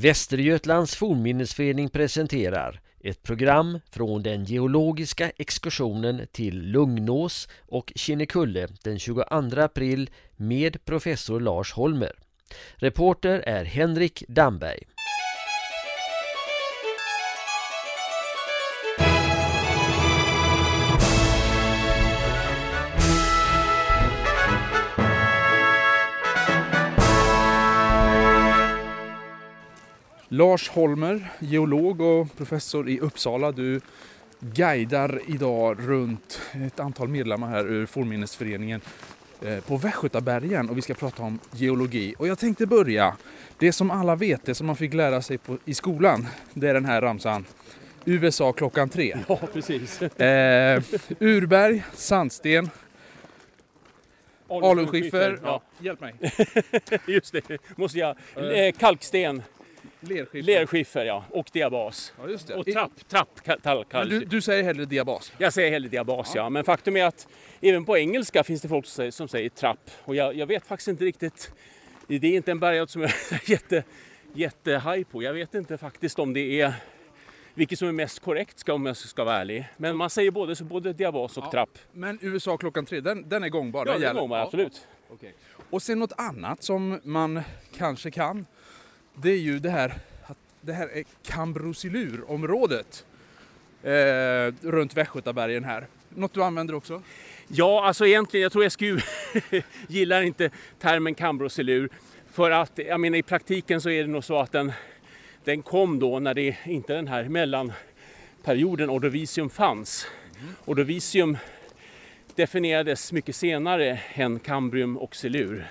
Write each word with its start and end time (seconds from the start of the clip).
Västergötlands 0.00 0.96
fornminnesförening 0.96 1.88
presenterar 1.88 2.80
ett 3.00 3.22
program 3.22 3.80
från 3.90 4.22
den 4.22 4.44
geologiska 4.44 5.30
exkursionen 5.30 6.26
till 6.32 6.62
Lugnås 6.62 7.48
och 7.68 7.92
Kinnekulle 7.96 8.68
den 8.82 8.98
22 8.98 9.22
april 9.56 10.10
med 10.36 10.84
professor 10.84 11.40
Lars 11.40 11.72
Holmer. 11.72 12.12
Reporter 12.74 13.38
är 13.38 13.64
Henrik 13.64 14.24
Damberg. 14.28 14.84
Lars 30.38 30.68
Holmer, 30.68 31.30
geolog 31.38 32.00
och 32.00 32.36
professor 32.36 32.88
i 32.88 33.00
Uppsala. 33.00 33.52
Du 33.52 33.80
guidar 34.40 35.20
idag 35.26 35.76
runt 35.80 36.40
ett 36.66 36.80
antal 36.80 37.08
medlemmar 37.08 37.48
här 37.48 37.66
ur 37.66 37.86
Fornminnesföreningen 37.86 38.80
eh, 39.42 39.60
på 39.60 39.76
Västgötabergen 39.76 40.70
och 40.70 40.76
vi 40.76 40.82
ska 40.82 40.94
prata 40.94 41.22
om 41.22 41.38
geologi. 41.52 42.14
Och 42.18 42.28
jag 42.28 42.38
tänkte 42.38 42.66
börja, 42.66 43.16
det 43.58 43.72
som 43.72 43.90
alla 43.90 44.16
vet, 44.16 44.44
det 44.44 44.54
som 44.54 44.66
man 44.66 44.76
fick 44.76 44.94
lära 44.94 45.22
sig 45.22 45.38
på, 45.38 45.58
i 45.64 45.74
skolan, 45.74 46.26
det 46.54 46.68
är 46.68 46.74
den 46.74 46.84
här 46.84 47.00
ramsan. 47.02 47.44
USA 48.04 48.52
klockan 48.52 48.88
tre. 48.88 49.16
Ja, 49.28 49.40
precis. 49.52 50.02
Eh, 50.18 50.82
urberg, 51.18 51.84
sandsten, 51.94 52.70
alunskiffer. 54.48 55.38
Ja, 55.42 55.62
Hjälp 55.78 56.00
mig. 56.00 56.14
just 57.06 57.32
det. 57.32 57.58
Måste 57.76 57.98
jag. 57.98 58.16
Eh, 58.36 58.72
Kalksten, 58.72 59.42
Lerskiffer. 60.00 60.42
lerskiffer 60.42 61.04
ja, 61.04 61.24
och 61.30 61.46
diabas. 61.52 62.12
Ja, 62.22 62.28
just 62.28 62.46
det. 62.48 62.54
Och 62.54 62.66
trapp, 62.66 63.08
trapp, 63.08 63.28
ka- 63.44 63.60
tall, 63.60 63.76
Men 63.76 63.84
kall. 63.84 64.08
du, 64.08 64.24
du 64.24 64.40
säger 64.40 64.62
hellre 64.62 64.84
diabas. 64.84 65.32
Jag 65.38 65.52
säger 65.52 65.70
hellre 65.70 65.88
diabas 65.88 66.32
ja. 66.34 66.48
men 66.50 66.64
faktum 66.64 66.96
är 66.96 67.04
att 67.04 67.28
även 67.60 67.84
på 67.84 67.98
engelska 67.98 68.44
finns 68.44 68.62
det 68.62 68.68
folk 68.68 68.86
som 68.86 68.92
säger, 68.96 69.10
som 69.10 69.28
säger 69.28 69.48
trapp. 69.48 69.90
Och 70.04 70.14
jag, 70.16 70.34
jag 70.34 70.46
vet 70.46 70.66
faktiskt 70.66 70.88
inte 70.88 71.04
riktigt, 71.04 71.52
det 72.06 72.14
är 72.16 72.24
inte 72.36 72.50
en 72.50 72.58
bergart 72.60 72.90
som 72.90 73.02
jag 73.02 73.10
är 73.30 73.40
jätte, 73.50 73.84
jättehaj 74.32 75.04
på. 75.04 75.22
Jag 75.22 75.32
vet 75.32 75.54
inte 75.54 75.78
faktiskt 75.78 76.18
om 76.18 76.32
det 76.32 76.60
är 76.60 76.72
vilket 77.54 77.78
som 77.78 77.88
är 77.88 77.92
mest 77.92 78.18
korrekt 78.18 78.58
ska, 78.58 78.72
om 78.74 78.86
jag 78.86 78.96
ska 78.96 79.24
vara 79.24 79.36
ärlig. 79.36 79.68
Men 79.76 79.96
man 79.96 80.10
säger 80.10 80.30
både, 80.30 80.56
så 80.56 80.64
både 80.64 80.92
diabas 80.92 81.36
och 81.36 81.44
Ja. 81.44 81.50
trapp. 81.50 81.78
Men 81.92 82.18
USA 82.22 82.56
klockan 82.56 82.86
tre, 82.86 83.00
den, 83.00 83.28
den 83.28 83.44
är 83.44 83.48
gångbar? 83.48 83.86
Ja, 83.86 83.98
den 83.98 84.16
går 84.16 84.28
man 84.28 84.40
absolut. 84.40 84.86
Okej. 85.10 85.34
Och 85.70 85.82
sen 85.82 85.98
något 85.98 86.12
annat 86.16 86.62
som 86.62 87.00
man 87.04 87.42
kanske 87.76 88.10
kan. 88.10 88.46
Det 89.22 89.30
är 89.30 89.38
ju 89.38 89.58
det 89.58 89.70
här 89.70 89.94
att 90.26 90.38
det 90.60 90.72
här 90.72 90.88
är 90.88 91.04
Kambrosylurområdet 91.22 93.06
eh, 93.82 94.70
runt 94.70 94.96
Västgötabergen 94.96 95.64
här. 95.64 95.86
Något 96.08 96.34
du 96.34 96.44
använder 96.44 96.74
också? 96.74 97.02
Ja, 97.48 97.84
alltså 97.86 98.06
egentligen, 98.06 98.42
jag 98.42 98.52
tror 98.52 98.68
SGU 98.68 99.00
gillar 99.88 100.22
inte 100.22 100.50
termen 100.78 101.14
kambrosylur. 101.14 101.88
För 102.32 102.50
att, 102.50 102.72
jag 102.88 103.00
menar 103.00 103.18
i 103.18 103.22
praktiken 103.22 103.80
så 103.80 103.90
är 103.90 104.02
det 104.02 104.10
nog 104.10 104.24
så 104.24 104.38
att 104.38 104.52
den, 104.52 104.72
den 105.44 105.62
kom 105.62 105.98
då 105.98 106.18
när 106.18 106.34
det 106.34 106.56
inte 106.64 106.94
den 106.94 107.08
här 107.08 107.24
mellanperioden 107.24 108.90
ordovisium 108.90 109.50
fanns. 109.50 110.06
Ordovisium 110.64 111.36
definierades 112.34 113.12
mycket 113.12 113.36
senare 113.36 114.00
än 114.14 114.38
kambrium 114.38 114.96
och 114.96 115.16
silur. 115.16 115.68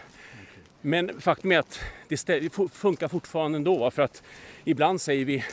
Men 0.81 1.21
faktum 1.21 1.51
är 1.51 1.59
att 1.59 1.79
det 2.25 2.49
funkar 2.73 3.07
fortfarande 3.07 3.55
ändå 3.55 3.91
för 3.91 4.01
att 4.01 4.23
ibland 4.63 5.01
säger 5.01 5.25
vi, 5.25 5.43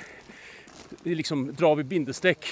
liksom, 1.02 1.54
drar 1.54 1.74
vi 1.74 1.84
bindestreck 1.84 2.46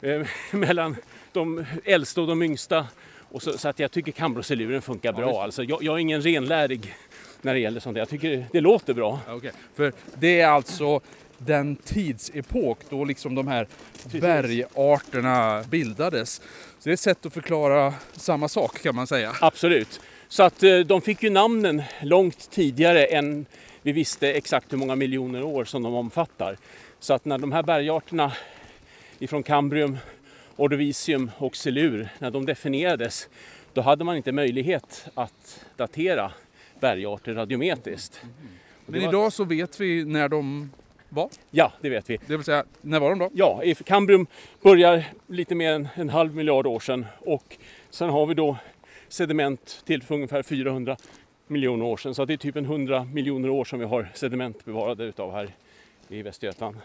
eh, 0.00 0.26
mellan 0.50 0.96
de 1.32 1.64
äldsta 1.84 2.20
och 2.20 2.26
de 2.26 2.42
yngsta. 2.42 2.86
Och 3.32 3.42
så, 3.42 3.58
så 3.58 3.68
att 3.68 3.78
jag 3.78 3.90
tycker 3.90 4.12
kambrosiluren 4.12 4.82
funkar 4.82 5.12
bra. 5.12 5.42
Alltså, 5.42 5.64
jag, 5.64 5.82
jag 5.82 5.94
är 5.94 5.98
ingen 5.98 6.22
renlärig 6.22 6.94
när 7.42 7.54
det 7.54 7.60
gäller 7.60 7.80
sånt. 7.80 7.98
Jag 7.98 8.08
tycker 8.08 8.46
det 8.52 8.60
låter 8.60 8.94
bra. 8.94 9.20
Okej. 9.28 9.52
För 9.74 9.92
det 10.14 10.40
är 10.40 10.48
alltså 10.48 11.00
den 11.38 11.76
tidsepok 11.76 12.78
då 12.90 13.04
liksom 13.04 13.34
de 13.34 13.48
här 13.48 13.66
bergarterna 14.20 15.64
bildades. 15.70 16.34
Så 16.78 16.88
det 16.88 16.90
är 16.90 16.94
ett 16.94 17.00
sätt 17.00 17.26
att 17.26 17.34
förklara 17.34 17.94
samma 18.12 18.48
sak 18.48 18.82
kan 18.82 18.94
man 18.94 19.06
säga. 19.06 19.32
Absolut. 19.40 20.00
Så 20.32 20.42
att 20.42 20.62
eh, 20.62 20.78
de 20.78 21.00
fick 21.00 21.22
ju 21.22 21.30
namnen 21.30 21.82
långt 22.02 22.50
tidigare 22.50 23.04
än 23.04 23.46
vi 23.82 23.92
visste 23.92 24.32
exakt 24.32 24.72
hur 24.72 24.78
många 24.78 24.96
miljoner 24.96 25.42
år 25.42 25.64
som 25.64 25.82
de 25.82 25.94
omfattar. 25.94 26.56
Så 26.98 27.14
att 27.14 27.24
när 27.24 27.38
de 27.38 27.52
här 27.52 27.62
bergarterna 27.62 28.32
ifrån 29.18 29.42
Kambrium, 29.42 29.98
Ordovisium 30.56 31.30
och 31.38 31.56
Silur, 31.56 32.08
när 32.18 32.30
de 32.30 32.46
definierades, 32.46 33.28
då 33.72 33.80
hade 33.80 34.04
man 34.04 34.16
inte 34.16 34.32
möjlighet 34.32 35.06
att 35.14 35.64
datera 35.76 36.32
bergarter 36.80 37.34
radiometriskt. 37.34 38.22
Men 38.86 39.00
var- 39.00 39.08
idag 39.08 39.32
så 39.32 39.44
vet 39.44 39.80
vi 39.80 40.04
när 40.04 40.28
de 40.28 40.70
var. 41.08 41.28
Ja, 41.50 41.72
det 41.80 41.88
vet 41.90 42.10
vi. 42.10 42.18
Det 42.26 42.36
vill 42.36 42.44
säga, 42.44 42.64
när 42.80 43.00
var 43.00 43.10
de 43.10 43.18
då? 43.18 43.30
Ja, 43.34 43.62
Kambrium 43.86 44.26
börjar 44.62 45.04
lite 45.26 45.54
mer 45.54 45.72
än 45.72 45.88
en 45.94 46.08
halv 46.10 46.34
miljard 46.34 46.66
år 46.66 46.80
sedan 46.80 47.06
och 47.18 47.56
sen 47.90 48.10
har 48.10 48.26
vi 48.26 48.34
då 48.34 48.56
sediment 49.12 49.82
till 49.84 50.02
för 50.02 50.14
ungefär 50.14 50.42
400 50.42 50.96
miljoner 51.46 51.84
år 51.84 51.96
sedan. 51.96 52.14
Så 52.14 52.22
att 52.22 52.28
det 52.28 52.34
är 52.34 52.36
typ 52.36 52.56
en 52.56 52.64
100 52.64 53.04
miljoner 53.04 53.48
år 53.48 53.64
som 53.64 53.78
vi 53.78 53.84
har 53.84 54.10
sediment 54.14 54.64
bevarade 54.64 55.04
utav 55.04 55.32
här 55.32 55.54
i 56.08 56.22
Västergötland. 56.22 56.76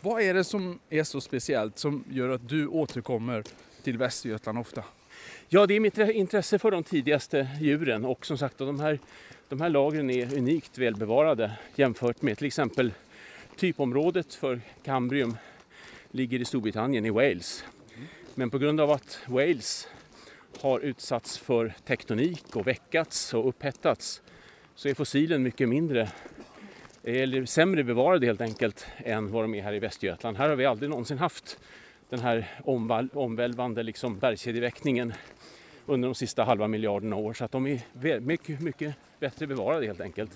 Vad 0.00 0.22
är 0.22 0.34
det 0.34 0.44
som 0.44 0.78
är 0.90 1.04
så 1.04 1.20
speciellt 1.20 1.78
som 1.78 2.04
gör 2.10 2.28
att 2.28 2.48
du 2.48 2.66
återkommer 2.66 3.44
till 3.82 3.98
Västergötland 3.98 4.58
ofta? 4.58 4.84
Ja, 5.48 5.66
det 5.66 5.74
är 5.74 5.80
mitt 5.80 5.98
intresse 5.98 6.58
för 6.58 6.70
de 6.70 6.82
tidigaste 6.82 7.48
djuren 7.60 8.04
och 8.04 8.26
som 8.26 8.38
sagt 8.38 8.58
de 8.58 8.80
här, 8.80 8.98
de 9.48 9.60
här 9.60 9.68
lagren 9.68 10.10
är 10.10 10.38
unikt 10.38 10.78
välbevarade 10.78 11.52
jämfört 11.74 12.22
med 12.22 12.38
till 12.38 12.46
exempel 12.46 12.92
typområdet 13.56 14.34
för 14.34 14.60
Kambrium 14.84 15.36
ligger 16.10 16.40
i 16.40 16.44
Storbritannien, 16.44 17.06
i 17.06 17.10
Wales. 17.10 17.64
Men 18.34 18.50
på 18.50 18.58
grund 18.58 18.80
av 18.80 18.90
att 18.90 19.18
Wales 19.26 19.88
har 20.60 20.80
utsatts 20.80 21.38
för 21.38 21.74
tektonik 21.84 22.56
och 22.56 22.66
väckats 22.66 23.34
och 23.34 23.48
upphettats 23.48 24.22
så 24.74 24.88
är 24.88 24.94
fossilen 24.94 25.42
mycket 25.42 25.68
mindre 25.68 26.08
eller 27.02 27.44
sämre 27.44 27.84
bevarade 27.84 28.26
helt 28.26 28.40
enkelt 28.40 28.86
än 28.96 29.32
vad 29.32 29.44
de 29.44 29.54
är 29.54 29.62
här 29.62 29.72
i 29.72 29.78
Västergötland. 29.78 30.36
Här 30.36 30.48
har 30.48 30.56
vi 30.56 30.66
aldrig 30.66 30.90
någonsin 30.90 31.18
haft 31.18 31.58
den 32.08 32.20
här 32.20 32.50
omvälvande 33.14 33.82
liksom 33.82 34.18
bergskedjeväckningen 34.18 35.12
under 35.86 36.08
de 36.08 36.14
sista 36.14 36.44
halva 36.44 36.68
miljarderna 36.68 37.16
år 37.16 37.32
så 37.32 37.44
att 37.44 37.52
de 37.52 37.66
är 37.66 38.20
mycket, 38.20 38.60
mycket 38.60 38.94
bättre 39.20 39.46
bevarade 39.46 39.86
helt 39.86 40.00
enkelt. 40.00 40.30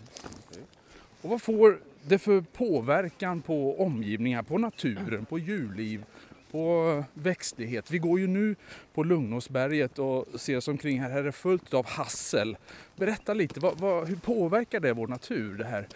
Och 1.23 1.31
vad 1.31 1.43
får 1.43 1.81
det 2.03 2.19
för 2.19 2.41
påverkan 2.41 3.43
på 3.43 3.83
omgivningar, 3.83 4.43
på 4.43 4.59
naturen, 4.59 5.25
på 5.25 5.39
djurliv, 5.39 6.05
på 6.51 7.05
växtlighet? 7.15 7.91
Vi 7.91 7.99
går 7.99 8.21
ju 8.21 8.27
nu 8.27 8.57
på 8.95 9.05
Lugnåsberget 9.05 9.99
och 9.99 10.27
ser 10.35 10.57
oss 10.57 10.69
omkring 10.69 11.01
här. 11.01 11.11
Här 11.11 11.19
är 11.19 11.25
det 11.25 11.33
fullt 11.33 11.75
av 11.75 11.87
hassel. 11.87 12.57
Berätta 12.97 13.35
lite, 13.35 13.61
vad, 13.61 13.79
vad, 13.79 14.09
hur 14.09 14.17
påverkar 14.17 14.81
det 14.81 14.93
vår 14.93 15.07
natur, 15.07 15.59
det 15.59 15.65
här 15.65 15.89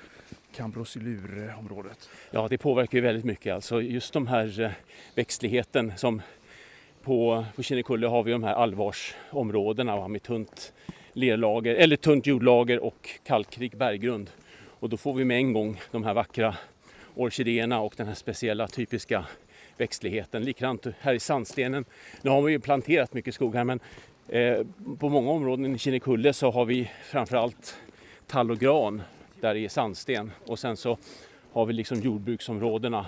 Kambrosylurområdet? 0.57 2.09
Ja, 2.31 2.49
det 2.49 2.59
påverkar 2.59 2.99
ju 2.99 3.03
väldigt 3.03 3.25
mycket. 3.25 3.55
Alltså 3.55 3.83
just 3.83 4.13
de 4.13 4.27
här 4.27 4.61
eh, 4.61 4.71
växtligheten 5.15 5.93
som 5.97 6.23
på, 7.03 7.45
på 7.57 7.63
Kinnekulle 7.63 8.07
har 8.07 8.23
vi 8.23 8.33
de 8.33 8.43
här 8.43 8.55
allvarsområdena 8.55 9.97
va, 9.97 10.09
med 10.09 10.23
tunt 10.23 10.73
lerlager, 11.13 11.75
eller 11.75 11.97
tunt 11.97 12.27
jordlager 12.27 12.85
och 12.85 13.11
kalkrik 13.25 13.75
berggrund. 13.75 14.31
Och 14.65 14.89
då 14.89 14.97
får 14.97 15.15
vi 15.15 15.25
med 15.25 15.37
en 15.37 15.53
gång 15.53 15.81
de 15.91 16.05
här 16.05 16.15
vackra 16.15 16.57
orkidéerna 17.15 17.81
och 17.81 17.95
den 17.97 18.07
här 18.07 18.15
speciella 18.15 18.69
typiska 18.69 19.25
växtligheten. 19.77 20.43
Likadant 20.45 20.87
här 21.01 21.15
i 21.15 21.21
sandstenen. 21.21 21.85
Nu 22.23 22.31
har 22.31 22.43
vi 22.43 22.53
ju 22.53 22.61
planterat 22.61 23.15
mycket 23.15 23.35
skog 23.35 23.55
här 23.55 23.65
men 23.65 23.81
eh, 24.29 24.67
på 24.99 25.09
många 25.09 25.31
områden 25.31 25.75
i 25.75 25.79
Kinnekulle 25.79 26.33
så 26.33 26.51
har 26.51 26.65
vi 26.65 26.91
framförallt 27.05 27.77
tall 28.27 28.51
och 28.51 28.59
gran 28.59 29.03
där 29.41 29.55
det 29.55 29.61
är 29.61 29.69
sandsten 29.69 30.33
och 30.47 30.59
sen 30.59 30.77
så 30.77 30.99
har 31.53 31.67
vi 31.67 31.73
liksom 31.73 32.01
jordbruksområdena 32.01 33.07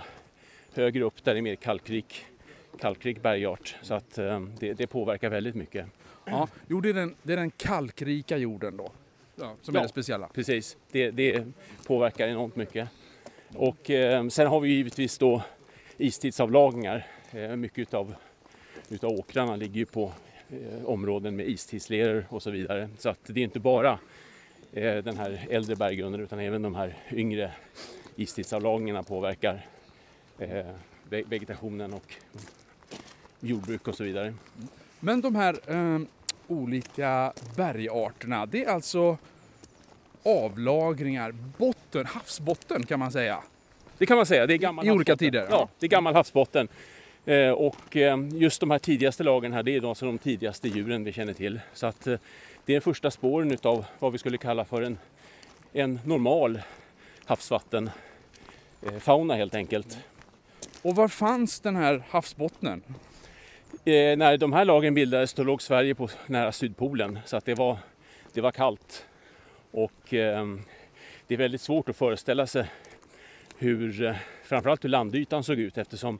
högre 0.74 1.04
upp 1.04 1.24
där 1.24 1.34
det 1.34 1.40
är 1.40 1.42
mer 1.42 1.54
kalkrik, 1.54 2.26
kalkrik 2.80 3.22
bergart. 3.22 3.76
Så 3.82 3.94
att 3.94 4.18
eh, 4.18 4.40
det, 4.58 4.72
det 4.72 4.86
påverkar 4.86 5.30
väldigt 5.30 5.54
mycket. 5.54 5.86
Ja, 6.24 6.48
jo, 6.68 6.80
det 6.80 6.88
är 6.88 6.94
den, 6.94 7.14
det 7.22 7.32
är 7.32 7.36
den 7.36 7.50
kalkrika 7.50 8.36
jorden 8.36 8.76
då, 8.76 8.92
ja, 9.36 9.54
som 9.62 9.74
är 9.74 9.78
Ja. 9.78 9.82
det 9.82 9.88
speciella. 9.88 10.28
Precis, 10.28 10.76
det, 10.90 11.10
det 11.10 11.44
påverkar 11.86 12.28
enormt 12.28 12.56
mycket. 12.56 12.88
Och 13.56 13.90
eh, 13.90 14.28
sen 14.28 14.46
har 14.46 14.60
vi 14.60 14.68
givetvis 14.68 15.18
då 15.18 15.42
istidsavlagringar. 15.98 17.06
Eh, 17.32 17.56
mycket 17.56 17.78
utav, 17.78 18.14
utav 18.88 19.10
åkrarna 19.10 19.56
ligger 19.56 19.74
ju 19.74 19.86
på 19.86 20.12
eh, 20.50 20.84
områden 20.84 21.36
med 21.36 21.48
istidsleror 21.48 22.26
och 22.28 22.42
så 22.42 22.50
vidare. 22.50 22.88
Så 22.98 23.08
att 23.08 23.18
det 23.26 23.40
är 23.40 23.44
inte 23.44 23.60
bara 23.60 23.98
eh, 24.72 24.96
den 24.96 25.16
här 25.16 25.46
äldre 25.50 25.76
berggrunden 25.76 26.20
utan 26.20 26.38
även 26.38 26.62
de 26.62 26.74
här 26.74 26.96
yngre 27.12 27.52
istidsavlagringarna 28.16 29.02
påverkar 29.02 29.66
eh, 30.38 30.66
vegetationen 31.08 31.94
och 31.94 32.14
jordbruk 33.40 33.88
och 33.88 33.94
så 33.94 34.04
vidare. 34.04 34.34
Men 35.00 35.20
de 35.20 35.34
här 35.34 35.58
eh, 35.66 36.00
olika 36.46 37.32
bergarterna, 37.56 38.46
det 38.46 38.64
är 38.64 38.70
alltså 38.70 39.18
avlagringar, 40.22 41.32
botten, 41.58 42.06
havsbotten 42.06 42.86
kan 42.86 42.98
man 42.98 43.12
säga? 43.12 43.42
Det 43.98 44.06
kan 44.06 44.16
man 44.16 44.26
säga, 44.26 44.46
det 44.46 44.54
är 44.54 44.58
gammal 44.58 44.86
I 44.86 44.90
olika 44.90 45.16
tider? 45.16 45.46
Ja, 45.50 45.68
det 45.78 45.86
är 45.86 45.90
gammal 45.90 46.14
havsbotten. 46.14 46.68
Eh, 47.24 47.50
och 47.50 47.96
eh, 47.96 48.18
just 48.32 48.60
de 48.60 48.70
här 48.70 48.78
tidigaste 48.78 49.24
lagren 49.24 49.52
här, 49.52 49.62
det 49.62 49.76
är 49.76 49.88
alltså 49.88 50.06
de 50.06 50.18
tidigaste 50.18 50.68
djuren 50.68 51.04
vi 51.04 51.12
känner 51.12 51.32
till. 51.32 51.60
Så 51.72 51.86
att 51.86 52.06
eh, 52.06 52.18
det 52.64 52.74
är 52.74 52.80
första 52.80 53.10
spåren 53.10 53.58
av 53.62 53.84
vad 53.98 54.12
vi 54.12 54.18
skulle 54.18 54.38
kalla 54.38 54.64
för 54.64 54.82
en, 54.82 54.98
en 55.72 56.00
normal 56.04 56.60
havsvattenfauna 57.24 59.34
helt 59.34 59.54
enkelt. 59.54 59.98
Och 60.82 60.96
var 60.96 61.08
fanns 61.08 61.60
den 61.60 61.76
här 61.76 62.02
havsbottnen? 62.08 62.82
Eh, 63.84 64.16
när 64.16 64.36
de 64.36 64.52
här 64.52 64.64
lagren 64.64 64.94
bildades 64.94 65.34
då 65.34 65.42
låg 65.42 65.62
Sverige 65.62 65.94
på 65.94 66.08
nära 66.26 66.52
Sydpolen 66.52 67.18
så 67.24 67.36
att 67.36 67.44
det 67.44 67.54
var, 67.54 67.78
det 68.32 68.40
var 68.40 68.52
kallt. 68.52 69.06
Och 69.70 70.14
eh, 70.14 70.46
det 71.26 71.34
är 71.34 71.38
väldigt 71.38 71.60
svårt 71.60 71.88
att 71.88 71.96
föreställa 71.96 72.46
sig 72.46 72.66
hur, 73.58 74.02
eh, 74.02 74.16
framförallt 74.42 74.84
hur 74.84 74.88
landytan 74.88 75.44
såg 75.44 75.58
ut 75.58 75.78
eftersom 75.78 76.18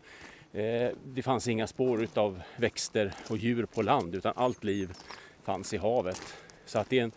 eh, 0.53 0.89
det 1.05 1.23
fanns 1.23 1.49
inga 1.49 1.67
spår 1.67 2.09
av 2.15 2.43
växter 2.57 3.13
och 3.29 3.37
djur 3.37 3.67
på 3.67 3.83
land 3.83 4.15
utan 4.15 4.33
allt 4.37 4.65
liv 4.65 4.93
fanns 5.45 5.75
i 5.75 5.77
havet. 5.77 6.37
Så 6.67 6.79
att 6.79 6.91
det 6.91 6.99
en, 6.99 7.13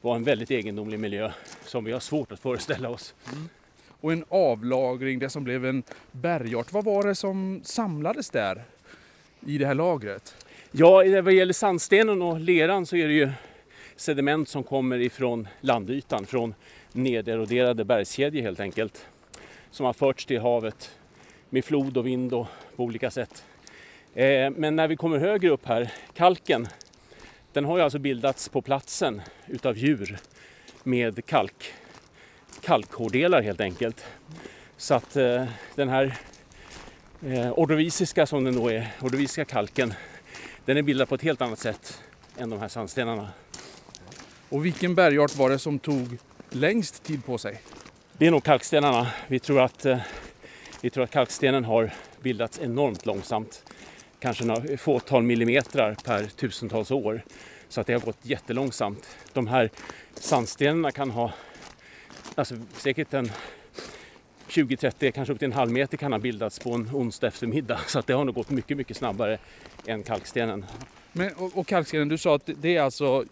var 0.00 0.16
en 0.16 0.24
väldigt 0.24 0.50
egendomlig 0.50 1.00
miljö 1.00 1.32
som 1.64 1.84
vi 1.84 1.92
har 1.92 2.00
svårt 2.00 2.32
att 2.32 2.40
föreställa 2.40 2.88
oss. 2.88 3.14
Mm. 3.32 3.48
Och 4.00 4.12
en 4.12 4.24
avlagring, 4.28 5.18
det 5.18 5.30
som 5.30 5.44
blev 5.44 5.66
en 5.66 5.82
bergart. 6.12 6.72
Vad 6.72 6.84
var 6.84 7.02
det 7.02 7.14
som 7.14 7.60
samlades 7.64 8.30
där 8.30 8.64
i 9.46 9.58
det 9.58 9.66
här 9.66 9.74
lagret? 9.74 10.46
Ja, 10.70 11.02
vad 11.22 11.32
gäller 11.32 11.52
sandstenen 11.52 12.22
och 12.22 12.40
leran 12.40 12.86
så 12.86 12.96
är 12.96 13.08
det 13.08 13.14
ju 13.14 13.30
sediment 13.96 14.48
som 14.48 14.64
kommer 14.64 14.98
ifrån 14.98 15.48
landytan, 15.60 16.26
från 16.26 16.54
nederoderade 16.92 17.84
bergskedjor 17.84 18.42
helt 18.42 18.60
enkelt. 18.60 19.06
Som 19.70 19.86
har 19.86 19.92
förts 19.92 20.26
till 20.26 20.40
havet 20.40 20.98
med 21.50 21.64
flod 21.64 21.96
och 21.96 22.06
vind 22.06 22.34
och 22.34 22.46
på 22.76 22.84
olika 22.84 23.10
sätt. 23.10 23.44
Eh, 24.14 24.50
men 24.50 24.76
när 24.76 24.88
vi 24.88 24.96
kommer 24.96 25.18
högre 25.18 25.48
upp 25.48 25.66
här, 25.66 25.92
kalken, 26.14 26.68
den 27.52 27.64
har 27.64 27.76
ju 27.76 27.82
alltså 27.82 27.98
bildats 27.98 28.48
på 28.48 28.62
platsen 28.62 29.22
utav 29.46 29.78
djur 29.78 30.18
med 30.82 31.26
kalk, 31.26 31.74
kalkhårdelar 32.60 33.42
helt 33.42 33.60
enkelt. 33.60 34.06
Så 34.76 34.94
att 34.94 35.16
eh, 35.16 35.44
den 35.74 35.88
här 35.88 36.16
eh, 37.22 37.50
ordovisiska 37.50 38.26
som 38.26 38.44
den 38.44 38.54
då 38.54 38.68
är, 38.68 38.92
ordovisiska 39.00 39.44
kalken, 39.44 39.94
den 40.64 40.76
är 40.76 40.82
bildad 40.82 41.08
på 41.08 41.14
ett 41.14 41.22
helt 41.22 41.42
annat 41.42 41.58
sätt 41.58 42.02
än 42.38 42.50
de 42.50 42.60
här 42.60 42.68
sandstenarna. 42.68 43.28
Och 44.48 44.64
vilken 44.64 44.94
bergart 44.94 45.36
var 45.36 45.50
det 45.50 45.58
som 45.58 45.78
tog 45.78 46.18
längst 46.50 47.02
tid 47.02 47.24
på 47.24 47.38
sig? 47.38 47.60
Det 48.20 48.26
är 48.26 48.30
nog 48.30 48.44
kalkstenarna. 48.44 49.06
Vi 49.26 49.38
tror 49.38 49.60
att, 49.60 49.86
eh, 49.86 49.98
vi 50.80 50.90
tror 50.90 51.04
att 51.04 51.10
kalkstenen 51.10 51.64
har 51.64 51.90
bildats 52.22 52.60
enormt 52.62 53.06
långsamt. 53.06 53.64
Kanske 54.18 54.44
några 54.44 54.76
fåtal 54.76 55.22
millimeter 55.22 55.96
per 56.04 56.24
tusentals 56.24 56.90
år. 56.90 57.22
Så 57.68 57.80
att 57.80 57.86
det 57.86 57.92
har 57.92 58.00
gått 58.00 58.18
jättelångsamt. 58.22 59.16
De 59.32 59.46
här 59.46 59.70
sandstenarna 60.14 60.90
kan 60.90 61.10
ha 61.10 61.32
alltså, 62.34 62.54
säkert 62.76 63.14
en 63.14 63.30
20-30, 64.48 65.12
kanske 65.12 65.32
upp 65.32 65.38
till 65.38 65.46
en 65.46 65.52
halv 65.52 65.72
meter 65.72 65.96
kan 65.96 66.12
ha 66.12 66.18
bildats 66.18 66.58
på 66.58 66.72
en 66.72 66.90
onsdag 66.92 67.26
eftermiddag. 67.26 67.78
Så 67.86 67.98
att 67.98 68.06
det 68.06 68.12
har 68.12 68.24
nog 68.24 68.34
gått 68.34 68.50
mycket, 68.50 68.76
mycket 68.76 68.96
snabbare 68.96 69.38
än 69.86 70.02
kalkstenen. 70.02 70.66
Men, 71.18 71.32
och, 71.32 71.58
och 71.58 71.66
kalkstenen, 71.66 72.08
du 72.08 72.18
sa 72.18 72.34
att 72.34 72.50
det 72.56 72.76
är 72.76 72.82
alltså 72.82 73.24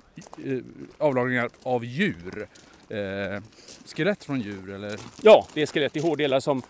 eh, 0.45 0.59
avlagringar 0.99 1.51
av 1.63 1.85
djur? 1.85 2.49
Eh, 2.89 3.43
skelett 3.97 4.25
från 4.25 4.41
djur 4.41 4.71
eller? 4.71 5.01
Ja, 5.23 5.47
det 5.55 5.63
är 5.63 5.67
skelett 5.67 5.97
i 5.97 6.01
hårdelar 6.01 6.41
som 6.41 6.63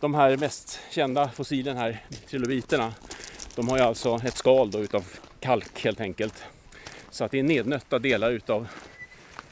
de 0.00 0.14
här 0.14 0.36
mest 0.36 0.80
kända 0.90 1.28
fossilen 1.28 1.76
här, 1.76 2.04
trilobiterna. 2.28 2.94
De 3.54 3.68
har 3.68 3.78
ju 3.78 3.82
alltså 3.82 4.20
ett 4.24 4.36
skal 4.36 4.70
då 4.70 4.78
utav 4.78 5.04
kalk 5.40 5.84
helt 5.84 6.00
enkelt. 6.00 6.44
Så 7.10 7.24
att 7.24 7.30
det 7.30 7.38
är 7.38 7.42
nednötta 7.42 7.98
delar 7.98 8.30
utav, 8.30 8.68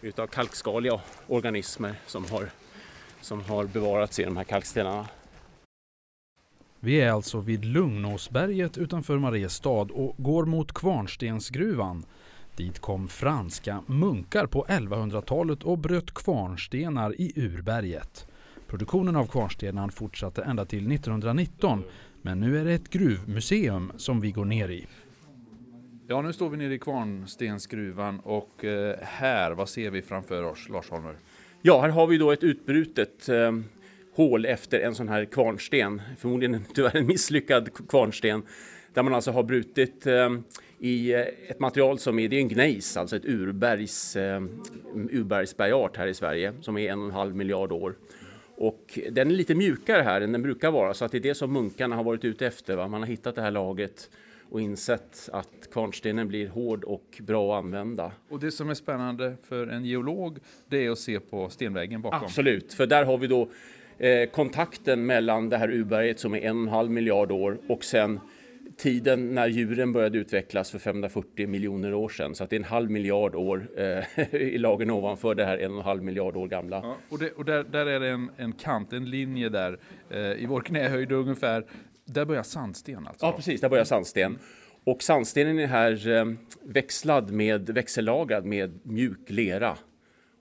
utav 0.01 0.27
kalkskaliga 0.27 1.01
organismer 1.27 1.95
som 2.07 2.25
har, 2.25 2.51
som 3.21 3.45
har 3.45 3.65
bevarats 3.65 4.19
i 4.19 4.25
de 4.25 4.37
här 4.37 4.45
kalkstenarna. 4.45 5.09
Vi 6.81 7.01
är 7.01 7.11
alltså 7.11 7.41
vid 7.41 7.65
Lugnåsberget 7.65 8.79
utanför 8.79 9.19
Mariestad 9.19 9.71
och 9.93 10.15
går 10.17 10.45
mot 10.45 10.73
Kvarnstensgruvan. 10.73 12.05
Dit 12.57 12.79
kom 12.79 13.09
franska 13.09 13.83
munkar 13.87 14.47
på 14.47 14.65
1100-talet 14.69 15.63
och 15.63 15.79
bröt 15.79 16.15
kvarnstenar 16.15 17.21
i 17.21 17.33
urberget. 17.37 18.27
Produktionen 18.67 19.17
av 19.17 19.27
kvarnstenar 19.27 19.89
fortsatte 19.89 20.43
ända 20.43 20.65
till 20.65 20.93
1919 20.93 21.83
men 22.23 22.41
nu 22.41 22.59
är 22.61 22.65
det 22.65 22.73
ett 22.73 22.91
gruvmuseum 22.91 23.93
som 23.97 24.21
vi 24.21 24.31
går 24.31 24.45
ner 24.45 24.69
i. 24.69 24.87
Ja, 26.07 26.23
nu 26.23 26.33
står 26.33 26.49
vi 26.49 26.57
nere 26.57 26.75
i 26.75 26.79
Kvarnstensgruvan 26.79 28.21
och 28.21 28.65
eh, 28.65 28.97
här, 29.03 29.51
vad 29.51 29.69
ser 29.69 29.91
vi 29.91 30.03
framför 30.03 30.43
oss, 30.43 30.69
Lars 30.69 30.91
Holmer? 30.91 31.15
Ja, 31.63 31.81
här 31.81 31.89
har 31.89 32.07
vi 32.07 32.19
då 32.19 32.31
ett 32.31 32.43
utbrutet 32.43 33.29
eh, 33.29 33.53
hål 34.19 34.45
efter 34.45 34.81
en 34.81 34.95
sån 34.95 35.09
här 35.09 35.25
kvarnsten, 35.25 36.03
förmodligen 36.19 36.65
tyvärr 36.75 36.97
en 36.97 37.07
misslyckad 37.07 37.89
kvarnsten, 37.89 38.43
där 38.95 39.03
man 39.03 39.15
alltså 39.15 39.31
har 39.31 39.43
brutit 39.43 40.07
eh, 40.07 40.31
i 40.79 41.13
ett 41.49 41.61
material 41.61 41.99
som 41.99 42.19
är, 42.19 42.29
det 42.29 42.37
är 42.37 42.41
en 42.41 42.49
gneis, 42.49 42.97
alltså 42.97 43.17
ett 43.17 43.25
urbergs, 43.25 44.17
eh, 44.17 44.43
urbergsbergart 44.95 45.97
här 45.97 46.07
i 46.07 46.15
Sverige, 46.15 46.53
som 46.61 46.79
är 46.79 46.93
en 46.93 46.99
och 46.99 47.05
en 47.05 47.11
halv 47.11 47.37
miljard 47.37 47.73
år. 47.73 47.95
Och 48.57 48.99
den 49.11 49.31
är 49.31 49.35
lite 49.35 49.55
mjukare 49.55 50.03
här 50.03 50.21
än 50.21 50.33
den 50.33 50.43
brukar 50.43 50.71
vara, 50.71 50.95
så 50.95 51.05
att 51.05 51.13
det 51.13 51.19
är 51.19 51.23
det 51.23 51.35
som 51.35 51.53
munkarna 51.53 51.97
har 51.97 52.05
varit 52.05 52.25
ute 52.25 52.47
efter. 52.47 52.77
Va? 52.77 52.89
Man 52.89 53.01
har 53.01 53.09
hittat 53.09 53.35
det 53.35 53.43
här 53.43 53.51
lagret 53.51 54.11
och 54.51 54.61
insett 54.61 55.29
att 55.33 55.69
kvarnstenen 55.73 56.29
blir 56.29 56.49
hård 56.49 56.85
och 56.85 57.21
bra 57.21 57.59
att 57.59 57.65
använda. 57.65 58.13
Och 58.29 58.41
det 58.41 58.51
som 58.51 58.71
är 58.71 58.75
spännande 58.75 59.37
för 59.49 59.67
en 59.67 59.85
geolog, 59.85 60.39
det 60.69 60.87
är 60.87 60.91
att 60.91 60.99
se 60.99 61.21
på 61.21 61.49
stenväggen 61.49 62.03
bakom. 62.03 62.25
Absolut, 62.25 62.75
för 62.75 62.87
där 62.87 63.05
har 63.05 63.19
vi 63.19 63.27
då 63.27 63.49
eh, 63.99 64.29
kontakten 64.31 65.07
mellan 65.07 65.49
det 65.49 65.57
här 65.57 65.71
urberget 65.71 66.21
som 66.21 66.35
är 66.35 66.41
en 66.41 66.57
och 66.57 66.63
en 66.63 66.69
halv 66.69 66.91
miljard 66.91 67.33
år 67.33 67.59
och 67.69 67.85
sen 67.85 68.21
tiden 68.79 69.35
när 69.35 69.49
djuren 69.49 69.93
började 69.93 70.19
utvecklas 70.19 70.71
för 70.71 70.79
540 70.79 71.49
miljoner 71.49 71.95
år 71.95 72.09
sedan. 72.09 72.35
Så 72.35 72.45
att 72.45 72.51
det 72.51 72.57
är 72.57 72.61
en 72.61 72.65
halv 72.65 72.91
miljard 72.91 73.35
år 73.35 73.69
eh, 73.77 74.35
i 74.35 74.59
lagen 74.59 74.91
ovanför 74.91 75.35
det 75.35 75.45
här 75.45 75.59
en 75.59 75.73
och 75.73 75.79
en 75.79 75.85
halv 75.85 76.03
miljard 76.03 76.37
år 76.37 76.49
gamla. 76.49 76.77
Ja, 76.77 76.97
och, 77.09 77.19
det, 77.19 77.31
och 77.31 77.45
där, 77.45 77.65
där, 77.65 77.87
är 77.87 78.01
det 78.01 78.09
en, 78.09 78.31
en 78.37 78.53
kant, 78.53 78.93
en 78.93 79.11
linje 79.11 79.49
där 79.49 79.79
eh, 80.11 80.19
i 80.21 80.47
vår 80.49 80.61
knähöjd 80.61 81.13
ungefär. 81.13 81.65
Där 82.05 82.25
börjar 82.25 82.43
sandsten 82.43 83.07
alltså? 83.07 83.27
Ja, 83.27 83.33
precis. 83.33 83.61
Där 83.61 83.69
börjar 83.69 83.85
sandsten. 83.85 84.39
Och 84.85 85.03
sandstenen 85.03 85.59
är 85.59 85.67
här 85.67 86.09
eh, 86.09 86.25
växlad 86.63 87.31
med, 87.31 87.71
växellagrad 87.71 88.45
med 88.45 88.79
mjuk 88.83 89.31
lera. 89.31 89.77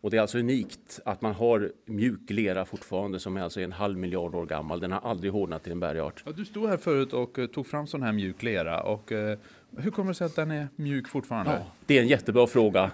Och 0.08 0.12
det 0.12 0.18
är 0.18 0.22
alltså 0.22 0.40
unikt 0.40 1.00
att 1.06 1.22
man 1.22 1.34
har 1.34 1.72
mjuk 1.86 2.30
lera 2.30 2.66
fortfarande 2.66 3.20
som 3.20 3.38
är 3.38 3.42
alltså 3.42 3.62
en 3.62 3.72
halv 3.72 3.98
miljard 3.98 4.36
år 4.36 4.46
gammal. 4.46 4.80
Den 4.80 4.92
har 4.92 5.00
aldrig 5.00 5.32
hårdnat 5.32 5.64
till 5.64 5.72
en 5.72 5.80
bergart. 5.80 6.24
Ja, 6.26 6.32
du 6.32 6.46
stod 6.46 6.70
här 6.70 6.78
förut 6.78 7.14
och 7.14 7.38
uh, 7.38 7.48
tog 7.48 7.68
fram 7.68 7.88
sån 7.88 8.04
här 8.04 8.12
mjuk 8.12 8.44
lera. 8.44 8.82
Och, 8.82 9.12
uh, 9.12 9.34
hur 9.78 9.92
kommer 9.92 10.12
det 10.12 10.16
sig 10.16 10.26
att 10.26 10.36
den 10.36 10.52
är 10.52 10.68
mjuk 10.76 11.08
fortfarande? 11.08 11.52
Ja, 11.52 11.72
det 11.86 11.98
är 11.98 12.02
en 12.02 12.08
jättebra 12.08 12.48
fråga. 12.48 12.92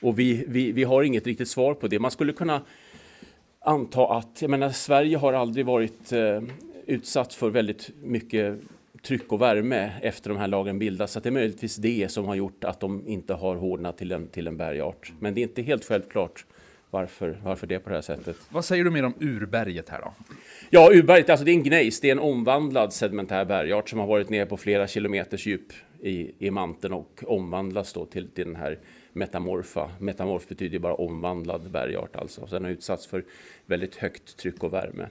Och 0.00 0.18
vi, 0.18 0.44
vi, 0.48 0.72
vi 0.72 0.84
har 0.84 1.02
inget 1.02 1.26
riktigt 1.26 1.48
svar 1.48 1.74
på 1.74 1.88
det. 1.88 1.98
Man 1.98 2.10
skulle 2.10 2.32
kunna 2.32 2.62
anta 3.60 4.06
att, 4.06 4.42
jag 4.42 4.50
menar 4.50 4.70
Sverige 4.70 5.16
har 5.16 5.32
aldrig 5.32 5.66
varit 5.66 6.12
uh, 6.12 6.42
utsatt 6.86 7.34
för 7.34 7.50
väldigt 7.50 7.90
mycket 8.02 8.60
tryck 9.02 9.32
och 9.32 9.40
värme 9.40 9.92
efter 10.02 10.30
de 10.30 10.38
här 10.38 10.48
lagren 10.48 10.78
bildas. 10.78 11.12
Så 11.12 11.20
det 11.20 11.28
är 11.28 11.30
möjligtvis 11.30 11.76
det 11.76 12.12
som 12.12 12.24
har 12.24 12.34
gjort 12.34 12.64
att 12.64 12.80
de 12.80 13.08
inte 13.08 13.34
har 13.34 13.56
hårdnat 13.56 13.98
till 13.98 14.12
en, 14.12 14.28
till 14.28 14.46
en 14.46 14.56
bergart. 14.56 15.12
Men 15.20 15.34
det 15.34 15.40
är 15.40 15.42
inte 15.42 15.62
helt 15.62 15.84
självklart 15.84 16.46
varför, 16.90 17.40
varför 17.44 17.66
det 17.66 17.78
på 17.78 17.88
det 17.88 17.94
här 17.94 18.02
sättet. 18.02 18.36
Vad 18.48 18.64
säger 18.64 18.84
du 18.84 18.90
mer 18.90 19.04
om 19.04 19.14
urberget 19.20 19.88
här 19.88 20.00
då? 20.00 20.12
Ja, 20.70 20.90
urberget, 20.92 21.30
alltså 21.30 21.44
det 21.44 21.50
är 21.50 21.54
en 21.54 21.62
gneis, 21.62 22.00
det 22.00 22.08
är 22.08 22.12
en 22.12 22.18
omvandlad 22.18 22.92
sedimentär 22.92 23.44
bergart 23.44 23.88
som 23.90 23.98
har 23.98 24.06
varit 24.06 24.30
nere 24.30 24.46
på 24.46 24.56
flera 24.56 24.86
kilometers 24.86 25.46
djup 25.46 25.72
i, 26.02 26.46
i 26.46 26.50
manteln 26.50 26.94
och 26.94 27.24
omvandlas 27.26 27.92
då 27.92 28.06
till, 28.06 28.28
till 28.28 28.44
den 28.44 28.56
här 28.56 28.78
metamorfa. 29.12 29.90
Metamorf 29.98 30.48
betyder 30.48 30.72
ju 30.72 30.78
bara 30.78 30.94
omvandlad 30.94 31.70
bergart 31.70 32.16
alltså. 32.16 32.46
Så 32.46 32.54
den 32.54 32.64
har 32.64 32.70
utsatts 32.70 33.06
för 33.06 33.24
väldigt 33.66 33.96
högt 33.96 34.36
tryck 34.36 34.62
och 34.62 34.72
värme. 34.72 35.08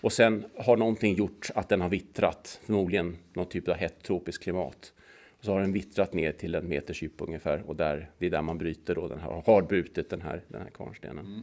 Och 0.00 0.12
sen 0.12 0.44
har 0.56 0.76
någonting 0.76 1.14
gjort 1.14 1.50
att 1.54 1.68
den 1.68 1.80
har 1.80 1.88
vittrat, 1.88 2.60
förmodligen 2.64 3.16
någon 3.32 3.46
typ 3.46 3.68
av 3.68 3.74
hett 3.74 4.02
tropiskt 4.02 4.42
klimat. 4.42 4.92
Och 5.38 5.44
så 5.44 5.52
har 5.52 5.60
den 5.60 5.72
vittrat 5.72 6.12
ner 6.12 6.32
till 6.32 6.54
en 6.54 6.68
meters 6.68 7.02
djup 7.02 7.12
ungefär 7.16 7.62
och 7.66 7.76
där, 7.76 8.10
det 8.18 8.26
är 8.26 8.30
där 8.30 8.42
man 8.42 8.58
bryter 8.58 8.94
då 8.94 9.08
den 9.08 9.20
här, 9.20 9.42
har 9.46 9.62
brutit 9.62 10.10
den 10.10 10.20
här, 10.20 10.42
den 10.48 10.62
här 10.62 10.70
kvarnstenen. 10.70 11.26
Mm. 11.26 11.42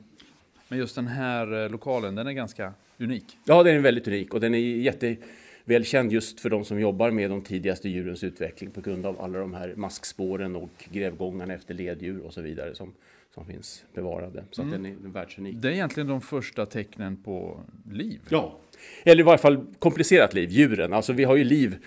Men 0.68 0.80
just 0.80 0.96
den 0.96 1.08
här 1.08 1.64
eh, 1.64 1.70
lokalen, 1.70 2.16
den 2.16 2.28
är 2.28 2.32
ganska 2.32 2.74
unik. 2.98 3.38
Ja, 3.46 3.64
den 3.64 3.76
är 3.76 3.80
väldigt 3.80 4.08
unik 4.08 4.34
och 4.34 4.40
den 4.40 4.54
är 4.54 4.60
jättevälkänd 4.60 6.12
just 6.12 6.40
för 6.40 6.50
de 6.50 6.66
som 6.66 6.80
jobbar 6.80 7.12
med 7.12 7.30
de 7.30 7.42
tidigaste 7.42 7.90
djurens 7.90 8.24
utveckling 8.24 8.72
på 8.72 8.82
grund 8.82 9.06
av 9.06 9.22
alla 9.22 9.40
de 9.40 9.54
här 9.54 9.74
maskspåren 9.76 10.56
och 10.56 10.90
grävgångarna 10.92 11.54
efter 11.54 11.74
leddjur 11.74 12.22
och 12.22 12.34
så 12.34 12.42
vidare 12.42 12.76
som, 12.76 12.94
som 13.34 13.46
finns 13.46 13.86
bevarade. 13.94 14.44
Så 14.52 14.62
mm. 14.62 14.72
den 14.72 14.92
är 14.92 15.10
världsunik. 15.10 15.56
Det 15.58 15.68
är 15.68 15.72
egentligen 15.72 16.08
de 16.08 16.22
första 16.22 16.66
tecknen 16.66 17.18
på 17.18 17.60
liv. 17.92 18.20
Ja, 18.30 18.60
eller 19.04 19.20
i 19.20 19.26
varje 19.26 19.38
fall 19.38 19.66
komplicerat 19.80 20.34
liv, 20.34 20.50
djuren. 20.50 20.94
Alltså 20.94 21.14
vi 21.14 21.24
har 21.24 21.36
ju 21.36 21.44
liv 21.44 21.78